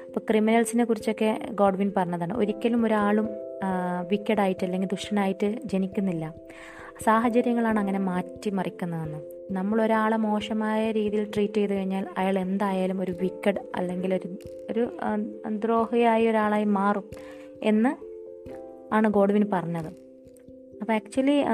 ഇപ്പോൾ 0.07 0.21
ക്രിമിനൽസിനെ 0.31 0.85
കുറിച്ചൊക്കെ 0.85 1.31
ഗോഡ്വിൻ 1.51 1.93
പറഞ്ഞതാണ്. 1.97 2.35
ഒരിക്കലും 2.37 2.87
ഒരാളും 2.87 3.29
വിക്കഡായിട്ട് 4.09 4.65
അല്ലെങ്കിൽ 4.65 4.89
ദുഷ്ടനായിട്ട് 4.89 5.49
ജനിക്കുന്നില്ല. 5.65 6.33
സാഹചര്യങ്ങളാണ് 7.03 7.79
അങ്ങനെ 7.79 7.99
മാറ്റിമറിക്കുന്നതെന്ന്. 7.99 9.19
നമ്മൾ 9.51 9.83
ഒരാളെ 9.83 10.17
മോശമായ 10.17 10.93
രീതിയിൽ 10.93 11.31
ട്രീറ്റ് 11.35 11.55
ചെയ്ത് 11.55 11.75
കഴിഞ്ഞാൽ 11.75 12.07
അയാൾ 12.19 12.39
എന്തായാലും 12.39 13.01
ഒരു 13.01 13.13
വിക്കഡ് 13.13 13.61
അല്ലെങ്കിൽ 13.77 14.15
ഒരു 14.15 14.29
ഒരു 14.71 14.99
ദ്രോഹിയായ 15.49 16.29
ഒരാളായി 16.29 16.65
മാറും 16.65 17.05
എന്ന് 17.63 18.15
ആണ് 18.95 19.09
ഗോഡ്വിൻ 19.09 19.47
പറഞ്ഞത്. 19.53 20.05
അപ്പോൾ 20.81 20.93
ആക്ച്വലി 20.93 21.45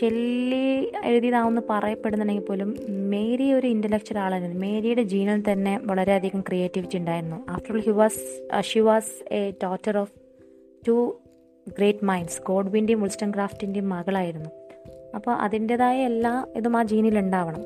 ഷെല്ലി 0.00 0.90
എഴുതിയതാവുന്ന 1.04 1.62
പറയപ്പെടുന്നുണ്ടെങ്കിൽ 1.70 2.44
പോലും 2.44 2.76
മേരി 2.88 3.52
ഒരു 3.52 3.66
ഇന്റലക്ച്വൽ 3.66 4.18
ആളായിരുന്നു. 4.18 4.60
മേരിയുടെ 4.60 5.02
ജീനിൽ 5.02 5.52
തന്നെ 5.52 5.80
വളരെയധികം 5.82 6.40
ക്രിയേറ്റിവിറ്റി 6.40 6.96
ഉണ്ടായിരുന്നു. 6.96 7.46
After 7.50 7.74
all 7.74 7.80
he 7.80 7.90
was 7.90 8.20
she 8.60 8.78
was 8.78 9.32
a 9.32 9.50
daughter 9.50 9.98
of 9.98 10.12
two 10.88 11.20
great 11.68 12.04
minds 12.04 12.42
ഗോഡ്വിന്റെയും 12.42 13.02
ഉൾസ്റ്റൺ 13.02 13.34
ക്രാഫ്റ്റിന്റെയും 13.34 13.88
മകളായിരുന്നു. 13.88 14.50
അപ്പോൾ 15.14 15.30
അതിന്റെതായ 15.30 16.04
എല്ലാ 16.04 16.46
ഇതും 16.56 16.76
ആ 16.76 16.82
ജീനിൽ 16.82 17.18
ഉണ്ടാവണം. 17.18 17.64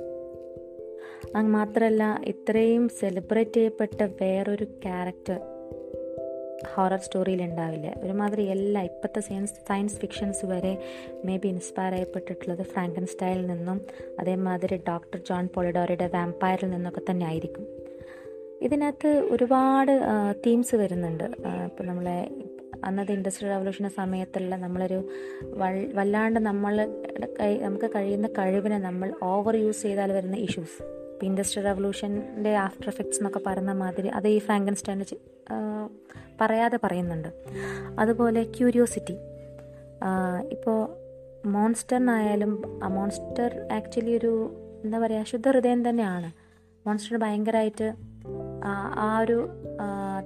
മാത്രമല്ല 1.53 2.23
ഇത്രയും 2.25 2.89
സെലിബ്രേറ്റ് 2.89 3.51
ചെയ്യപ്പെട്ട 3.51 4.03
വേറൊരു 4.03 4.65
ക്യാരക്ടർ 4.65 5.41
ഹൊറർ 6.75 6.99
സ്റ്റോറിയിൽ 6.99 7.43
ഉണ്ടാവില്ല. 7.43 7.95
ഒരുമാതിരി 8.03 8.43
എല്ലാ 8.43 8.83
ഇപ്പോഴത്തെ 8.83 9.21
സയൻസ് 9.21 9.53
സയൻസ് 9.53 9.97
ഫിക്ഷൻസ് 9.97 10.47
വരെ 10.47 10.83
മേ 11.25 11.37
ബി 11.37 11.49
ഇൻസ്പയർ 11.49 11.93
ചെയ്യപ്പെട്ടിട്ടുള്ളത് 11.93 12.63
ഫ്രാങ്കൻ 12.63 13.07
സ്റ്റൈലിൽ 13.07 13.47
നിന്നും 13.47 13.81
അതേമാതിരി 14.21 14.81
ഡോക്ടർ 14.89 15.19
ജോൺ 15.19 15.49
പോളിഡോറിയുടെ 15.55 16.11
വാമ്പയറിൽ 16.15 16.71
നിന്നൊക്കെ 16.71 17.01
തന്നെ 17.11 17.27
ആയിരിക്കും. 17.27 17.67
ഇതിനകത്ത് 18.63 19.09
ഒരുപാട് 19.09 20.01
തീംസ് 20.47 20.75
വരുന്നുണ്ട്. 20.75 21.25
ഇപ്പോൾ 21.65 21.85
നമ്മളെ 21.85 22.29
അന്നത്തെ 22.85 23.13
ഇൻഡസ്ട്രിയൽ 23.13 23.53
റവല്യൂഷന്റെ 23.53 23.89
സമയത്തുള്ള 23.89 24.57
നമ്മളൊരു 24.57 25.09
വല്ലാണ്ട് 25.95 26.41
നമ്മൾ 26.41 26.87
നമുക്ക് 27.63 27.91
കഴിയുന്ന 27.95 28.29
കഴിവിനെ 28.29 28.79
നമ്മൾ 28.79 29.13
ഓവർ 29.23 29.57
യൂസ് 29.57 29.83
ചെയ്താൽ 29.83 30.13
വരുന്ന 30.13 30.37
ഇഷ്യൂസ് 30.37 30.83
ഇപ്പോൾ 30.83 31.27
ഇൻഡസ്ട്രിയൽ 31.27 31.67
റവല്യൂഷന്റെ 31.67 32.57
ആഫ്റ്റർ 32.57 32.89
എഫക്ട്സ് 32.89 33.19
എന്നൊക്കെ 33.19 33.41
പറയുന്ന 33.47 33.73
മാതിരി 33.73 34.09
അത് 34.09 34.29
ഈ 34.29 34.39
ഫ്രാങ്കൻസ്റ്റൈൻ 34.39 35.05
പറയാതെ 36.41 36.79
പറയുന്നുണ്ട്. 36.85 37.29
അതുപോലെ 37.99 38.43
ക്യൂരിയോസിറ്റി 38.43 39.17
ഇപ്പോൾ 40.51 41.09
മോൺസ്റ്ററിനായാലും 41.47 42.81
ആ 42.85 42.89
മോൺസ്റ്റർ 42.89 43.69
ആക്ച്വലി 43.73 44.19
ഒരു 44.19 44.53
എന്താ 44.85 44.99
പറയുക 44.99 45.25
ശുദ്ധ 45.25 45.49
ഹൃദയം 45.49 45.89
തന്നെയാണ്. 45.89 46.33
മോൺസ്റ്റർ 46.87 47.17
ഭയങ്കരമായിട്ട് 47.17 47.95
ആ 48.97 49.19
ഒരു 49.19 49.49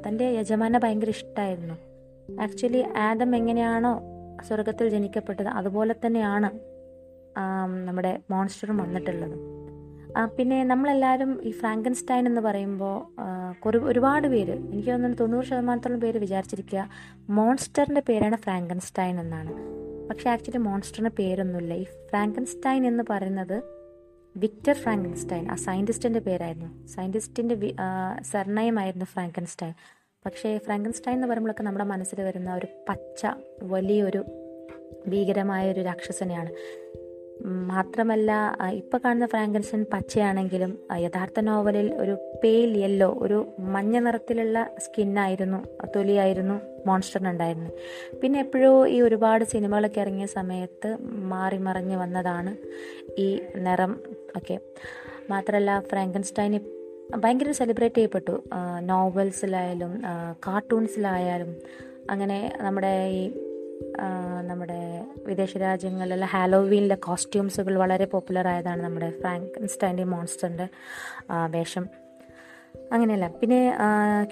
തന്റെ 0.09 0.25
യജമാനെ 0.25 0.79
ഭയങ്കര 0.79 1.09
ഇഷ്ടമായിരുന്നു 1.09 1.75
ആക്ച്വലി 2.41 2.83
ആദം 2.97 3.37
എങ്ങനെയാണോ 3.37 4.01
സ്വർഗത്തിൽ 4.49 4.89
ജനിക്കപ്പെട്ടത് 4.89 5.49
അതുപോലെ 5.49 5.95
തന്നെയാണ് 6.07 6.49
നമ്മുടെ 7.87 8.21
മോൺസ്റ്ററും 8.31 8.77
വന്നിട്ടുള്ളത്. 8.77 9.37
പിന്നെ 10.39 10.65
നമ്മളെല്ലാവരും 10.65 11.43
ഈ 11.43 11.51
ഫ്രാങ്കൻസ്റ്റൈൻ 11.51 12.27
എന്ന് 12.27 12.41
പറയുമ്പോൾ 12.41 12.97
ഒരുപാട് 13.89 14.29
പേര് 14.29 14.53
എനിക്ക് 14.53 14.91
തോന്നുന്നു 14.91 15.19
തൊണ്ണൂറ് 15.19 15.45
ശതമാനത്തോളം 15.45 16.01
പേര് 16.01 16.19
വിചാരിച്ചിരിക്കുക 16.19 16.89
മോൺസ്റ്ററിന്റെ 17.31 18.03
പേരാണ് 18.09 18.37
ഫ്രാങ്കൻസ്റ്റൈൻ 18.37 19.21
എന്നാണ്. 19.21 19.53
പക്ഷെ 20.09 20.31
ആക്ച്വലി 20.31 20.59
മോൺസ്റ്ററിന് 20.59 21.09
പേരൊന്നുമില്ല. 21.19 21.75
ഈ 21.75 21.85
ഫ്രാങ്കൻസ്റ്റൈൻ 21.85 22.87
എന്ന് 22.87 23.05
പറയുന്നത് 23.11 23.63
വിക്ടർ 24.37 24.73
ഫ്രാങ്കൻസ്റ്റൈൻ 24.73 25.51
ആ 25.51 25.55
സയന്റിസ്റ്റിന്റെ 25.55 26.21
പേരായിരുന്നു. 26.21 26.87
സയന്റിസ്റ്റിന്റെ 26.87 27.75
സർണയമായിരുന്നു 28.33 29.05
ഫ്രാങ്കൻസ്റ്റൈൻ 29.05 29.75
പക്ഷേ 30.25 30.59
ഫ്രാങ്കൻസ്റ്റൈൻ 30.59 31.15
എന്ന് 31.15 31.27
പറയുമ്പോഴൊക്കെ 31.27 31.63
നമ്മുടെ 31.63 31.85
മനസ്സിൽ 31.85 32.23
വരുന്ന 32.23 32.55
ഒരു 32.55 32.67
പച്ച 32.89 33.27
വലിയൊരു 33.63 34.25
ഭീകരമായ 35.09 35.73
ഒരു 35.73 35.81
രാക്ഷസനെയാണ്. 35.81 36.51
മാത്രമല്ല 37.45 38.57
ഇപ്പോൾ 38.73 38.99
കാണുന്ന 39.05 39.27
ഫ്രാങ്കൻസ്റ്റൈൻ 39.27 39.87
പച്ചയാണെങ്കിലും 39.93 40.79
യഥാർത്ഥ 40.99 41.41
നോവലിൽ 41.41 41.95
ഒരു 41.95 42.19
പേൽ 42.45 42.77
യെല്ലോ 42.79 43.15
ഒരു 43.19 43.39
മഞ്ഞ 43.59 43.99
നിറത്തിലുള്ള 43.99 44.71
സ്കിന്നായിരുന്നു 44.79 45.87
തൊലിയായിരുന്നു 45.97 46.61
മോൺസ്റ്ററിനുണ്ടായിരുന്നത് 46.87 47.73
പിന്നെ 48.17 48.39
എപ്പോഴോ 48.39 48.87
ഈ 48.87 49.01
ഒരുപാട് 49.01 49.45
സിനിമകളൊക്കെ 49.45 50.01
ഇറങ്ങിയ 50.01 50.27
സമയത്ത് 50.27 50.97
മാറി 51.03 51.59
മറിഞ്ഞ് 51.59 51.97
വന്നതാണ് 51.97 52.57
ഈ 53.21 53.41
നിറം 53.57 54.01
ഒക്കെ. 54.37 54.59
മാത്രമല്ല 55.31 55.81
ഫ്രാങ്കൻസ്റ്റൈൻ 55.91 56.61
ഭയങ്കര 57.17 57.51
സെലിബ്രേറ്റ് 57.53 57.95
ചെയ്യപ്പെട്ടു. 57.95 58.45
നോവൽസിലായാലും 58.81 60.03
കാർട്ടൂൺസിലായാലും 60.47 61.57
അങ്ങനെ 62.11 62.53
നമ്മുടെ 62.61 62.93
ഈ 63.07 63.23
നമ്മുടെ 64.47 65.07
വിദേശ 65.27 65.57
രാജ്യങ്ങളിലെ 65.57 66.27
ഹാലോവീനിലെ 66.27 66.95
കോസ്റ്റ്യൂംസുകൾ 66.95 67.79
വളരെ 67.79 68.05
പോപ്പുലർ 68.05 68.49
ആയതാണ് 68.49 68.83
നമ്മുടെ 68.83 69.11
ഫ്രാങ്കൻസ്റ്റൈന്റെ 69.21 70.05
മോൺസ്റ്ററിന്റെ 70.05 70.69
വേഷം. 71.51 71.87
അങ്ങനെയല്ല. 72.93 73.29
പിന്നെ 73.41 73.77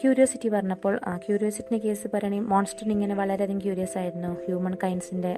ക്യൂരിയോസിറ്റി 0.00 0.49
പറഞ്ഞപ്പോൾ 0.49 1.00
ക്യൂരിയോസിറ്റിന്റെ 1.27 1.89
കേസ് 1.89 2.07
പറയുകയാണെങ്കിൽ 2.07 2.49
മോൺസ്റ്ററിന് 2.49 2.93
ഇങ്ങനെ 2.93 3.15
വളരെയധികം 3.15 3.59
ക്യൂരിയസ് 3.59 3.99
ആയിരുന്നു. 3.99 4.29
ഹ്യൂമൻ 4.47 4.75
കൈൻഡ്സിന്റെ 4.85 5.33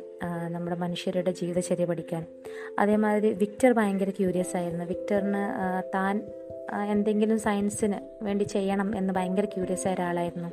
നമ്മുടെ 0.49 0.77
മനുഷ്യരുടെ 0.77 1.31
ജീവിതചര്യ 1.31 1.85
പഠിക്കാൻ. 1.85 2.27
അതേമാതിരി 2.79 3.35
വിക്ടർ 3.35 3.73
ഭയങ്കര 3.73 4.11
ക്യൂരിയസ് 4.11 4.57
ആയിരുന്നു. 4.57 4.85
വിക്ടറിന് 4.85 5.45
താൻ 5.95 6.23
എന്തെങ്കിലും 6.91 7.39
സയൻസിന് 7.39 8.25
വേണ്ടി 8.25 8.45
ചെയ്യണം 8.45 8.97
എന്ന് 8.97 9.15
ഭയങ്കര 9.15 9.45
ക്യൂരിയസ് 9.45 9.87
ആയ 9.87 9.95
ഒരാളായിരുന്നു. 9.95 10.49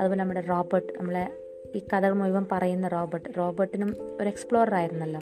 അതുപോലെ 0.00 0.20
നമ്മുടെ 0.20 0.40
റോബർട്ട് 0.40 0.92
നമ്മളെ 0.98 1.32
ഈ 1.74 1.78
കഥകൾ 1.78 2.12
മുഴുവൻ 2.12 2.46
പറയുന്ന 2.52 2.88
റോബർട്ട്. 2.88 3.28
റോബർട്ടിനും 3.36 3.96
ഒരു 4.20 4.28
എക്സ്പ്ലോറർ 4.28 4.74
ആയിരുന്നല്ലോ. 4.74 5.20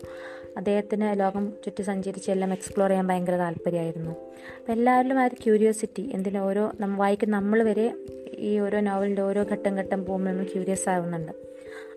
അദ്ദേഹത്തിന് 0.57 1.21
ലോകം 1.21 1.53
ചുറ്റി 1.65 1.83
സഞ്ചരിച്ച് 1.83 2.31
എല്ലാം 2.31 2.53
എക്സ്പ്ലോർ 2.53 2.91
ചെയ്യാൻ 2.91 3.07
ഭയങ്കര 3.07 3.37
താല്പര്യമായിരുന്നു. 3.37 4.11
അപ്പോൾ 4.59 4.73
എല്ലാവരിലും 4.73 5.19
ആ 5.19 5.25
ഒരു 5.25 5.35
ക്യൂരിയോസിറ്റി 5.35 6.11
എന്തിനും 6.15 6.41
ഓരോ 6.41 6.73
നമ്മൾ 6.81 6.99
വായിക്കുന്ന 6.99 7.37
നമ്മൾ 7.37 7.63
വരെ 7.63 7.95
ഈ 8.35 8.59
ഓരോ 8.59 8.81
നോവലിന്റെ 8.81 9.23
ഓരോ 9.23 9.43
ഘട്ടം 9.43 9.75
ഘട്ടം 9.75 10.05
പോകുമ്പോൾ 10.05 10.31
നമ്മൾ 10.31 10.45
ക്യൂരിയസ് 10.45 10.89
ആവുന്നുണ്ട്. 10.89 11.33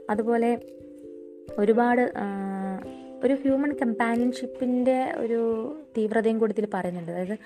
അതുപോലെ 0.09 0.61
ഒരുപാട് 1.59 2.11
ഒരു 3.23 3.33
ഹ്യൂമൻ 3.33 3.71
കമ്പാനിയൻഷിപ്പിന്റെ 3.81 5.13
ഒരു 5.17 5.39
തീവ്രതയും 5.97 6.39
കൂടി 6.39 6.51
ഇതിൽ 6.51 6.67
പറയുന്നുണ്ട്. 6.73 7.11
അതായത് 7.11 7.37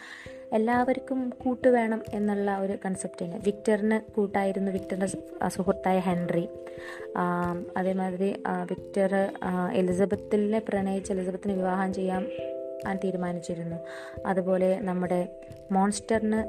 എല്ലാവർക്കും 0.54 1.20
കൂട്ട് 1.44 1.68
വേണം 1.68 2.02
എന്നുള്ള 2.14 2.58
ഒരു 2.58 2.74
കൺസെപ്റ്റ് 2.86 3.26
കൺസെപ്റ്റിന് 3.26 3.38
വിക്ടറിന് 3.46 3.98
കൂട്ടായിരുന്നു 4.12 4.72
വിക്ടറിന്റെ 4.72 5.08
സുഹൃത്തായ 5.48 6.00
ഹെൻറി. 6.00 6.44
അതേമാതിരി 7.78 8.30
വിക്ടർ 8.72 9.14
എലിസബത്തിനെ 9.74 10.60
പ്രണയിച്ച് 10.60 11.12
എലിസബത്തിന് 11.14 11.54
വിവാഹം 11.54 11.94
ചെയ്യാൻ 11.94 12.26
തീരുമാനിച്ചിരുന്നു. 13.04 13.78
അതുപോലെ 14.26 14.70
നമ്മുടെ 14.82 15.20
മോൺസ്റ്ററിന് 15.72 16.42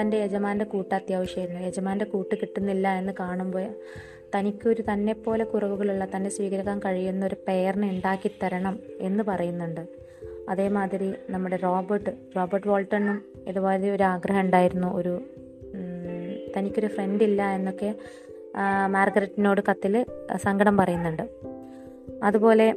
തന്റെ 0.00 0.16
യജമാന്റെ 0.16 0.64
കൂട്ട് 0.64 0.94
അത്യാവശ്യമായിരുന്നു. 0.94 1.60
യജമാന്റെ 1.60 2.04
കൂട്ട് 2.04 2.34
കിട്ടുന്നില്ല 2.42 2.88
എന്ന് 2.98 3.12
കാണുമ്പോൾ 3.20 3.66
തനിക്കൊരു 4.34 4.82
പോലെ 5.26 5.44
കുറവുകളുള്ള 5.44 6.06
തന്നെ 6.16 6.30
സ്വീകരിക്കാൻ 6.30 6.78
കഴിയുന്ന 6.78 7.26
ഒരു 7.26 7.36
പെയറിനെ 7.48 7.88
ഉണ്ടാക്കി 7.90 8.30
തരണം 8.42 8.78
എന്ന് 9.00 9.24
പറയുന്നുണ്ട്. 9.28 9.88
അതേമാതിരി 10.48 11.14
നമ്മുടെ 11.30 11.56
റോബർട്ട് 11.56 12.10
റോബർട്ട് 12.36 12.68
വോൾട്ടണും 12.68 13.22
ഇതുപോലെ 13.48 13.90
ഒരു 13.90 14.02
ആഗ്രഹം 14.02 14.40
ഉണ്ടായിരുന്നു 14.40 14.88
ഒരു 14.94 15.20
തനിക്കൊരു 16.56 16.86
ഫ്രണ്ട് 16.86 17.24
ഇല്ല 17.24 17.42
എന്നൊക്കെ 17.50 17.94
മാർഗരറ്റിനോട് 18.86 19.60
കത്തിൽ 19.70 20.06
സങ്കടം 20.36 20.76
പറയുന്നുണ്ട്. 20.76 21.22
അതുപോലെ 22.22 22.74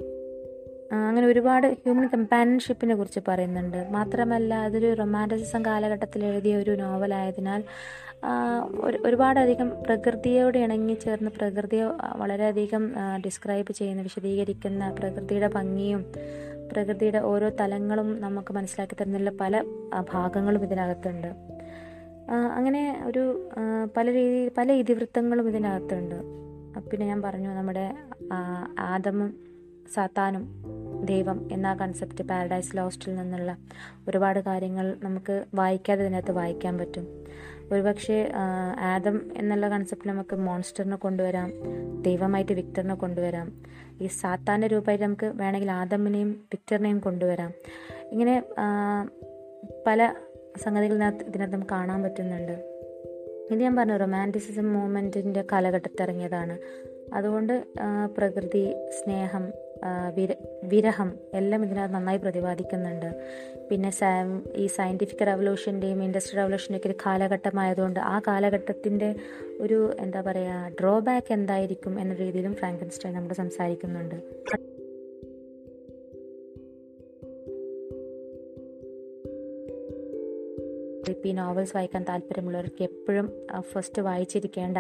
അങ്ങനെ 0.92 1.28
ഒരുപാട് 1.28 1.68
ഹ്യൂമൻ 1.68 2.08
കമ്പാനിയൻഷിപ്പിനെ 2.08 2.96
കുറിച്ച് 2.96 3.22
പറയുന്നുണ്ട്. 3.28 3.88
മാത്രമല്ല 3.90 4.54
അതൊരു 4.56 4.94
റൊമാന്റിസിസം 4.94 5.66
കാലഘട്ടത്തിൽ 5.66 6.26
എഴുതിയ 6.26 6.56
ഒരു 6.56 6.72
നോവലായതിനാൽ 6.72 7.64
ഒരുപാടധികം 9.06 9.70
പ്രകൃതിയോട് 9.84 10.58
ഇണങ്ങി 10.58 10.94
ചേർന്ന് 10.94 11.32
പ്രകൃതിയെ 11.32 11.86
വളരെയധികം 12.16 12.94
ഡിസ്ക്രൈബ് 13.26 13.72
ചെയ്യുന്ന 13.72 14.02
വിശദീകരിക്കുന്ന 14.02 14.96
പ്രകൃതിയുടെ 15.00 15.48
ഭംഗിയും 15.48 16.02
പ്രകൃതിയുടെ 16.72 17.18
ഓരോ 17.18 17.50
തലങ്ങളും 17.50 18.22
നമുക്ക് 18.22 18.54
മനസ്സിലാക്കി 18.54 18.96
തരുന്നുള്ള 19.02 19.30
പല 19.30 19.64
ഭാഗങ്ങളും 20.12 20.64
ഇതിനകത്തുണ്ട്. 20.64 21.28
അങ്ങനെ 22.56 23.04
ഒരു 23.06 23.50
പല 23.98 24.12
രീതി 24.12 24.52
പല 24.58 24.72
ഇതിവൃത്തങ്ങളും 24.72 25.50
ഇതിനകത്തുണ്ട്. 25.50 26.16
പിന്നെ 26.92 27.08
ഞാൻ 27.08 27.22
പറഞ്ഞു 27.22 27.50
നമ്മുടെ 27.50 27.94
ആദമും 28.80 29.30
സാത്താനും 29.94 30.44
ദൈവം 31.06 31.50
എന്ന 31.52 31.74
കൺസെപ്റ്റ് 31.74 32.24
പാരഡൈസ് 32.24 32.78
ലോസ്റ്റിൽ 32.78 33.16
നിന്നുള്ള 33.16 33.58
ഒരുപാട് 34.08 34.40
കാര്യങ്ങൾ 34.40 34.98
നമുക്ക് 35.04 35.46
വായിക്കാതെ 35.54 36.04
ഇതിനകത്ത് 36.06 36.32
വായിക്കാൻ 36.32 36.78
പറ്റും. 36.78 37.06
ഒരുപക്ഷെ 37.72 38.32
ആദം 38.80 39.32
എന്നുള്ള 39.38 39.70
കൺസെപ്റ്റ് 39.70 40.10
നമുക്ക് 40.10 40.36
മോൺസ്റ്ററിനെ 40.36 40.96
കൊണ്ടുവരാം 40.96 41.52
ദൈവമായിട്ട് 42.02 42.52
വിക്ടറിനെ 42.52 42.96
കൊണ്ടുവരാം. 42.96 43.64
ഈ 44.02 44.08
സാത്താന്റെ 44.08 44.68
രൂപമായിട്ട് 44.68 45.06
നമുക്ക് 45.06 45.26
വേണമെങ്കിൽ 45.26 45.72
ആദമിനെയും 45.72 46.32
വിക്ടറിനെയും 46.32 47.00
കൊണ്ടുവരാം. 47.00 47.52
ഇങ്ങനെ 48.12 48.44
പല 49.88 50.14
സംഗതികളിനകത്ത് 50.64 51.24
ഇതിനകത്ത് 51.24 51.54
നമുക്ക് 51.54 51.72
കാണാൻ 51.72 52.04
പറ്റുന്നുണ്ട്. 52.04 52.52
ഇത് 53.52 53.60
ഞാൻ 53.60 53.76
പറഞ്ഞു 53.76 53.98
റൊമാന്റിസിസം 53.98 54.74
മൂവ്മെന്റിന്റെ 54.74 55.44
കാലഘട്ടത്തിൽ 55.52 56.04
ഇറങ്ങിയതാണ് 56.04 56.58
അതുകൊണ്ട് 57.14 57.64
പ്രകൃതി 58.18 58.90
സ്നേഹം 58.90 59.65
വിര 60.16 60.36
വിരഹം 60.64 61.20
എല്ലാം 61.34 61.66
ഇതിനകത്ത് 61.66 61.96
നന്നായി 61.96 62.18
പ്രതിപാദിക്കുന്നുണ്ട്. 62.18 63.10
പിന്നെ 63.72 63.92
ഈ 64.56 64.68
സയന്റിഫിക് 64.68 65.28
റവല്യൂഷന്റെയും 65.28 66.04
ഇൻഡസ്ട്രി 66.04 66.38
റവല്യൂഷന്റെ 66.38 66.78
ഒക്കെ 66.78 66.88
ഒരു 66.88 66.96
കാലഘട്ടമായതുകൊണ്ട് 67.06 68.00
ആ 68.00 68.22
കാലഘട്ടത്തിന്റെ 68.28 69.16
ഒരു 69.60 69.94
എന്താ 70.00 70.22
പറയുക 70.22 70.72
ഡ്രോബാക്ക് 70.80 71.34
എന്തായിരിക്കും 71.34 72.00
എന്ന 72.00 72.14
രീതിയിലും 72.14 72.56
ഫ്രാങ്കൻസ്റ്റൈൻ 72.56 73.14
നമ്മൾ 73.14 73.34
സംസാരിക്കുന്നുണ്ട്. 73.34 74.16
ഈ 81.26 81.32
നോവൽസ് 81.32 81.76
വായിക്കാൻ 81.76 82.04
താല്പര്യമുള്ളവർക്ക് 82.04 82.84
എപ്പോഴും 82.84 83.48
ഫസ്റ്റ് 83.60 84.02
വായിച്ചിരിക്കേണ്ട 84.02 84.78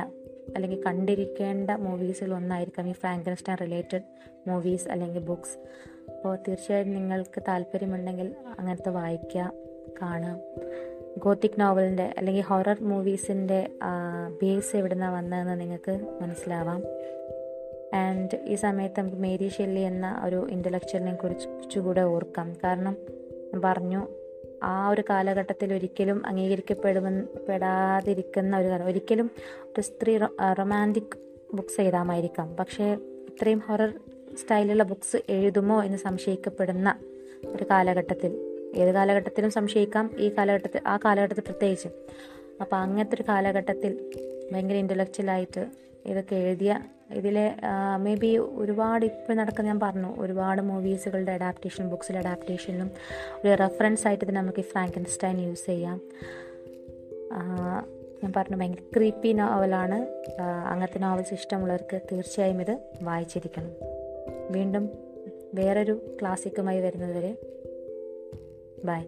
അല്ലെങ്കിൽ 0.56 0.84
കണ്ടിരിക്കേണ്ട 0.86 1.72
മൂവീസിൽ 1.72 2.34
ഒന്നായിരിക്കാം 2.34 2.90
ഈ 2.90 2.92
ഫ്രാങ്കൻസ്റ്റൈൻ 2.92 3.58
റിലേറ്റഡ് 3.62 4.02
മൂവീസ് 4.48 4.88
അല്ലെങ്കിൽ 4.88 5.20
ബുക്സ് 5.20 5.58
അപ്പോൾ 6.12 6.38
തീർച്ചയായും 6.48 6.94
നിങ്ങൾക്ക് 6.94 7.44
താല്പര്യമുണ്ടെങ്കിൽ 7.48 8.36
അങ്ങനത്തെ 8.60 8.90
വായിക്കുക 8.90 9.52
കാണുക. 10.02 10.40
ഗോത്തിക് 11.18 11.60
നോവലിന്റെ 11.60 12.14
അല്ലെങ്കിൽ 12.18 12.44
ഹൊറർ 12.44 12.78
മൂവീസിന്റെ 12.82 13.70
ബേസ് 14.42 14.76
എവിടുന്നാണ് 14.76 15.16
വന്നതെന്ന് 15.16 15.62
നിങ്ങൾക്ക് 15.62 15.92
മനസ്സിലാവാം. 16.22 16.82
ആൻഡ് 17.96 18.36
ഈ 18.46 18.56
സമയത്ത് 18.56 19.00
നമുക്ക് 19.00 19.18
മേരി 19.18 19.48
ഷെല്ലി 19.48 19.82
എന്ന 19.82 20.22
ഒരു 20.26 20.48
ഇന്റലക്ച്വലിനെ 20.50 21.16
കുറിച്ചുകൂടെ 21.16 22.02
ഓർക്കാം. 22.02 22.54
കാരണം 22.64 22.98
പറഞ്ഞു 23.64 24.08
ആ 24.64 24.90
ഒരു 24.90 25.04
കാലഘട്ടത്തിൽ 25.10 25.74
ഒരിക്കലും 25.74 26.26
അംഗീകരിക്കപ്പെടുമെന്ന് 26.26 27.26
പെടാതിരിക്കുന്ന 27.48 28.58
ഒരു 28.58 28.68
കാലം. 28.68 28.86
ഒരിക്കലും 28.86 29.32
ഒരു 29.64 29.82
സ്ത്രീ 29.82 30.18
റൊമാന്റിക് 30.58 31.18
ബുക്സ് 31.54 31.82
എഴുതാമായിരിക്കാം. 31.82 32.56
പക്ഷേ 32.56 32.94
ഇത്രയും 33.04 33.60
ഹൊറർ 33.60 33.94
സ്റ്റൈലുള്ള 34.42 34.84
ബുക്സ് 34.84 35.18
എഴുതുമോ 35.30 35.84
എന്ന് 35.84 35.98
സംശയിക്കപ്പെടുന്ന 35.98 37.00
ഒരു 37.46 37.64
കാലഘട്ടത്തിൽ. 37.64 38.62
ഏത് 38.76 38.94
കാലഘട്ടത്തിലും 38.94 39.52
സംശയിക്കാം. 39.52 40.12
ഈ 40.18 40.30
കാലഘട്ടത്തിൽ 40.30 40.82
ആ 40.88 41.00
കാലഘട്ടത്തിൽ 41.06 41.42
പ്രത്യേകിച്ച്. 41.42 41.88
അപ്പോൾ 42.62 42.76
അങ്ങനത്തെ 42.76 43.16
ഒരു 43.16 43.24
കാലഘട്ടത്തിൽ 43.28 44.12
ഭയങ്കര 44.52 44.76
ഇന്റലക്ച്വലായിട്ട് 44.76 45.68
ഇതൊക്കെ 46.06 46.36
എഴുതിയ 46.36 46.80
ഇതിലെ 47.14 47.56
മേ 47.98 48.16
ബി 48.16 48.38
ഒരുപാട് 48.38 49.06
ഇപ്പോൾ 49.06 49.34
നടക്കുന്ന 49.34 49.70
ഞാൻ 49.70 49.80
പറഞ്ഞു 49.80 50.16
ഒരുപാട് 50.18 50.62
മൂവീസുകളുടെ 50.62 51.32
അഡാപ്റ്റേഷൻ 51.32 51.90
ബുക്സിലെ 51.90 52.20
അഡാപ്റ്റേഷനിലും 52.20 52.92
ഒരു 53.46 53.56
റെഫറൻസ് 53.56 54.08
ആയിട്ട് 54.08 54.26
ഇത് 54.26 54.32
നമുക്ക് 54.32 54.60
ഈ 54.60 54.64
ഫ്രാങ്കൻസ്റ്റൈൻ 54.64 55.42
യൂസ് 55.42 55.66
ചെയ്യാം. 55.66 56.02
ഞാൻ 58.24 58.34
പറഞ്ഞു 58.36 58.58
ഭയങ്കര 58.58 58.78
ക്രീപ്പി 58.96 59.34
നോവലാണ് 59.34 60.08
അങ്ങനത്തെ 60.42 61.00
നോവൽസ് 61.00 61.34
ഇഷ്ടമുള്ളവർക്ക് 61.34 62.02
തീർച്ചയായും 62.12 62.62
ഇത് 62.62 62.80
വായിച്ചിരിക്കണം. 63.02 63.72
വീണ്ടും 64.52 64.90
വേറൊരു 65.54 66.18
ക്ലാസിക്കുമായി 66.22 66.80
വരുന്നതുവരെ 66.80 67.38
ബൈ 68.86 69.04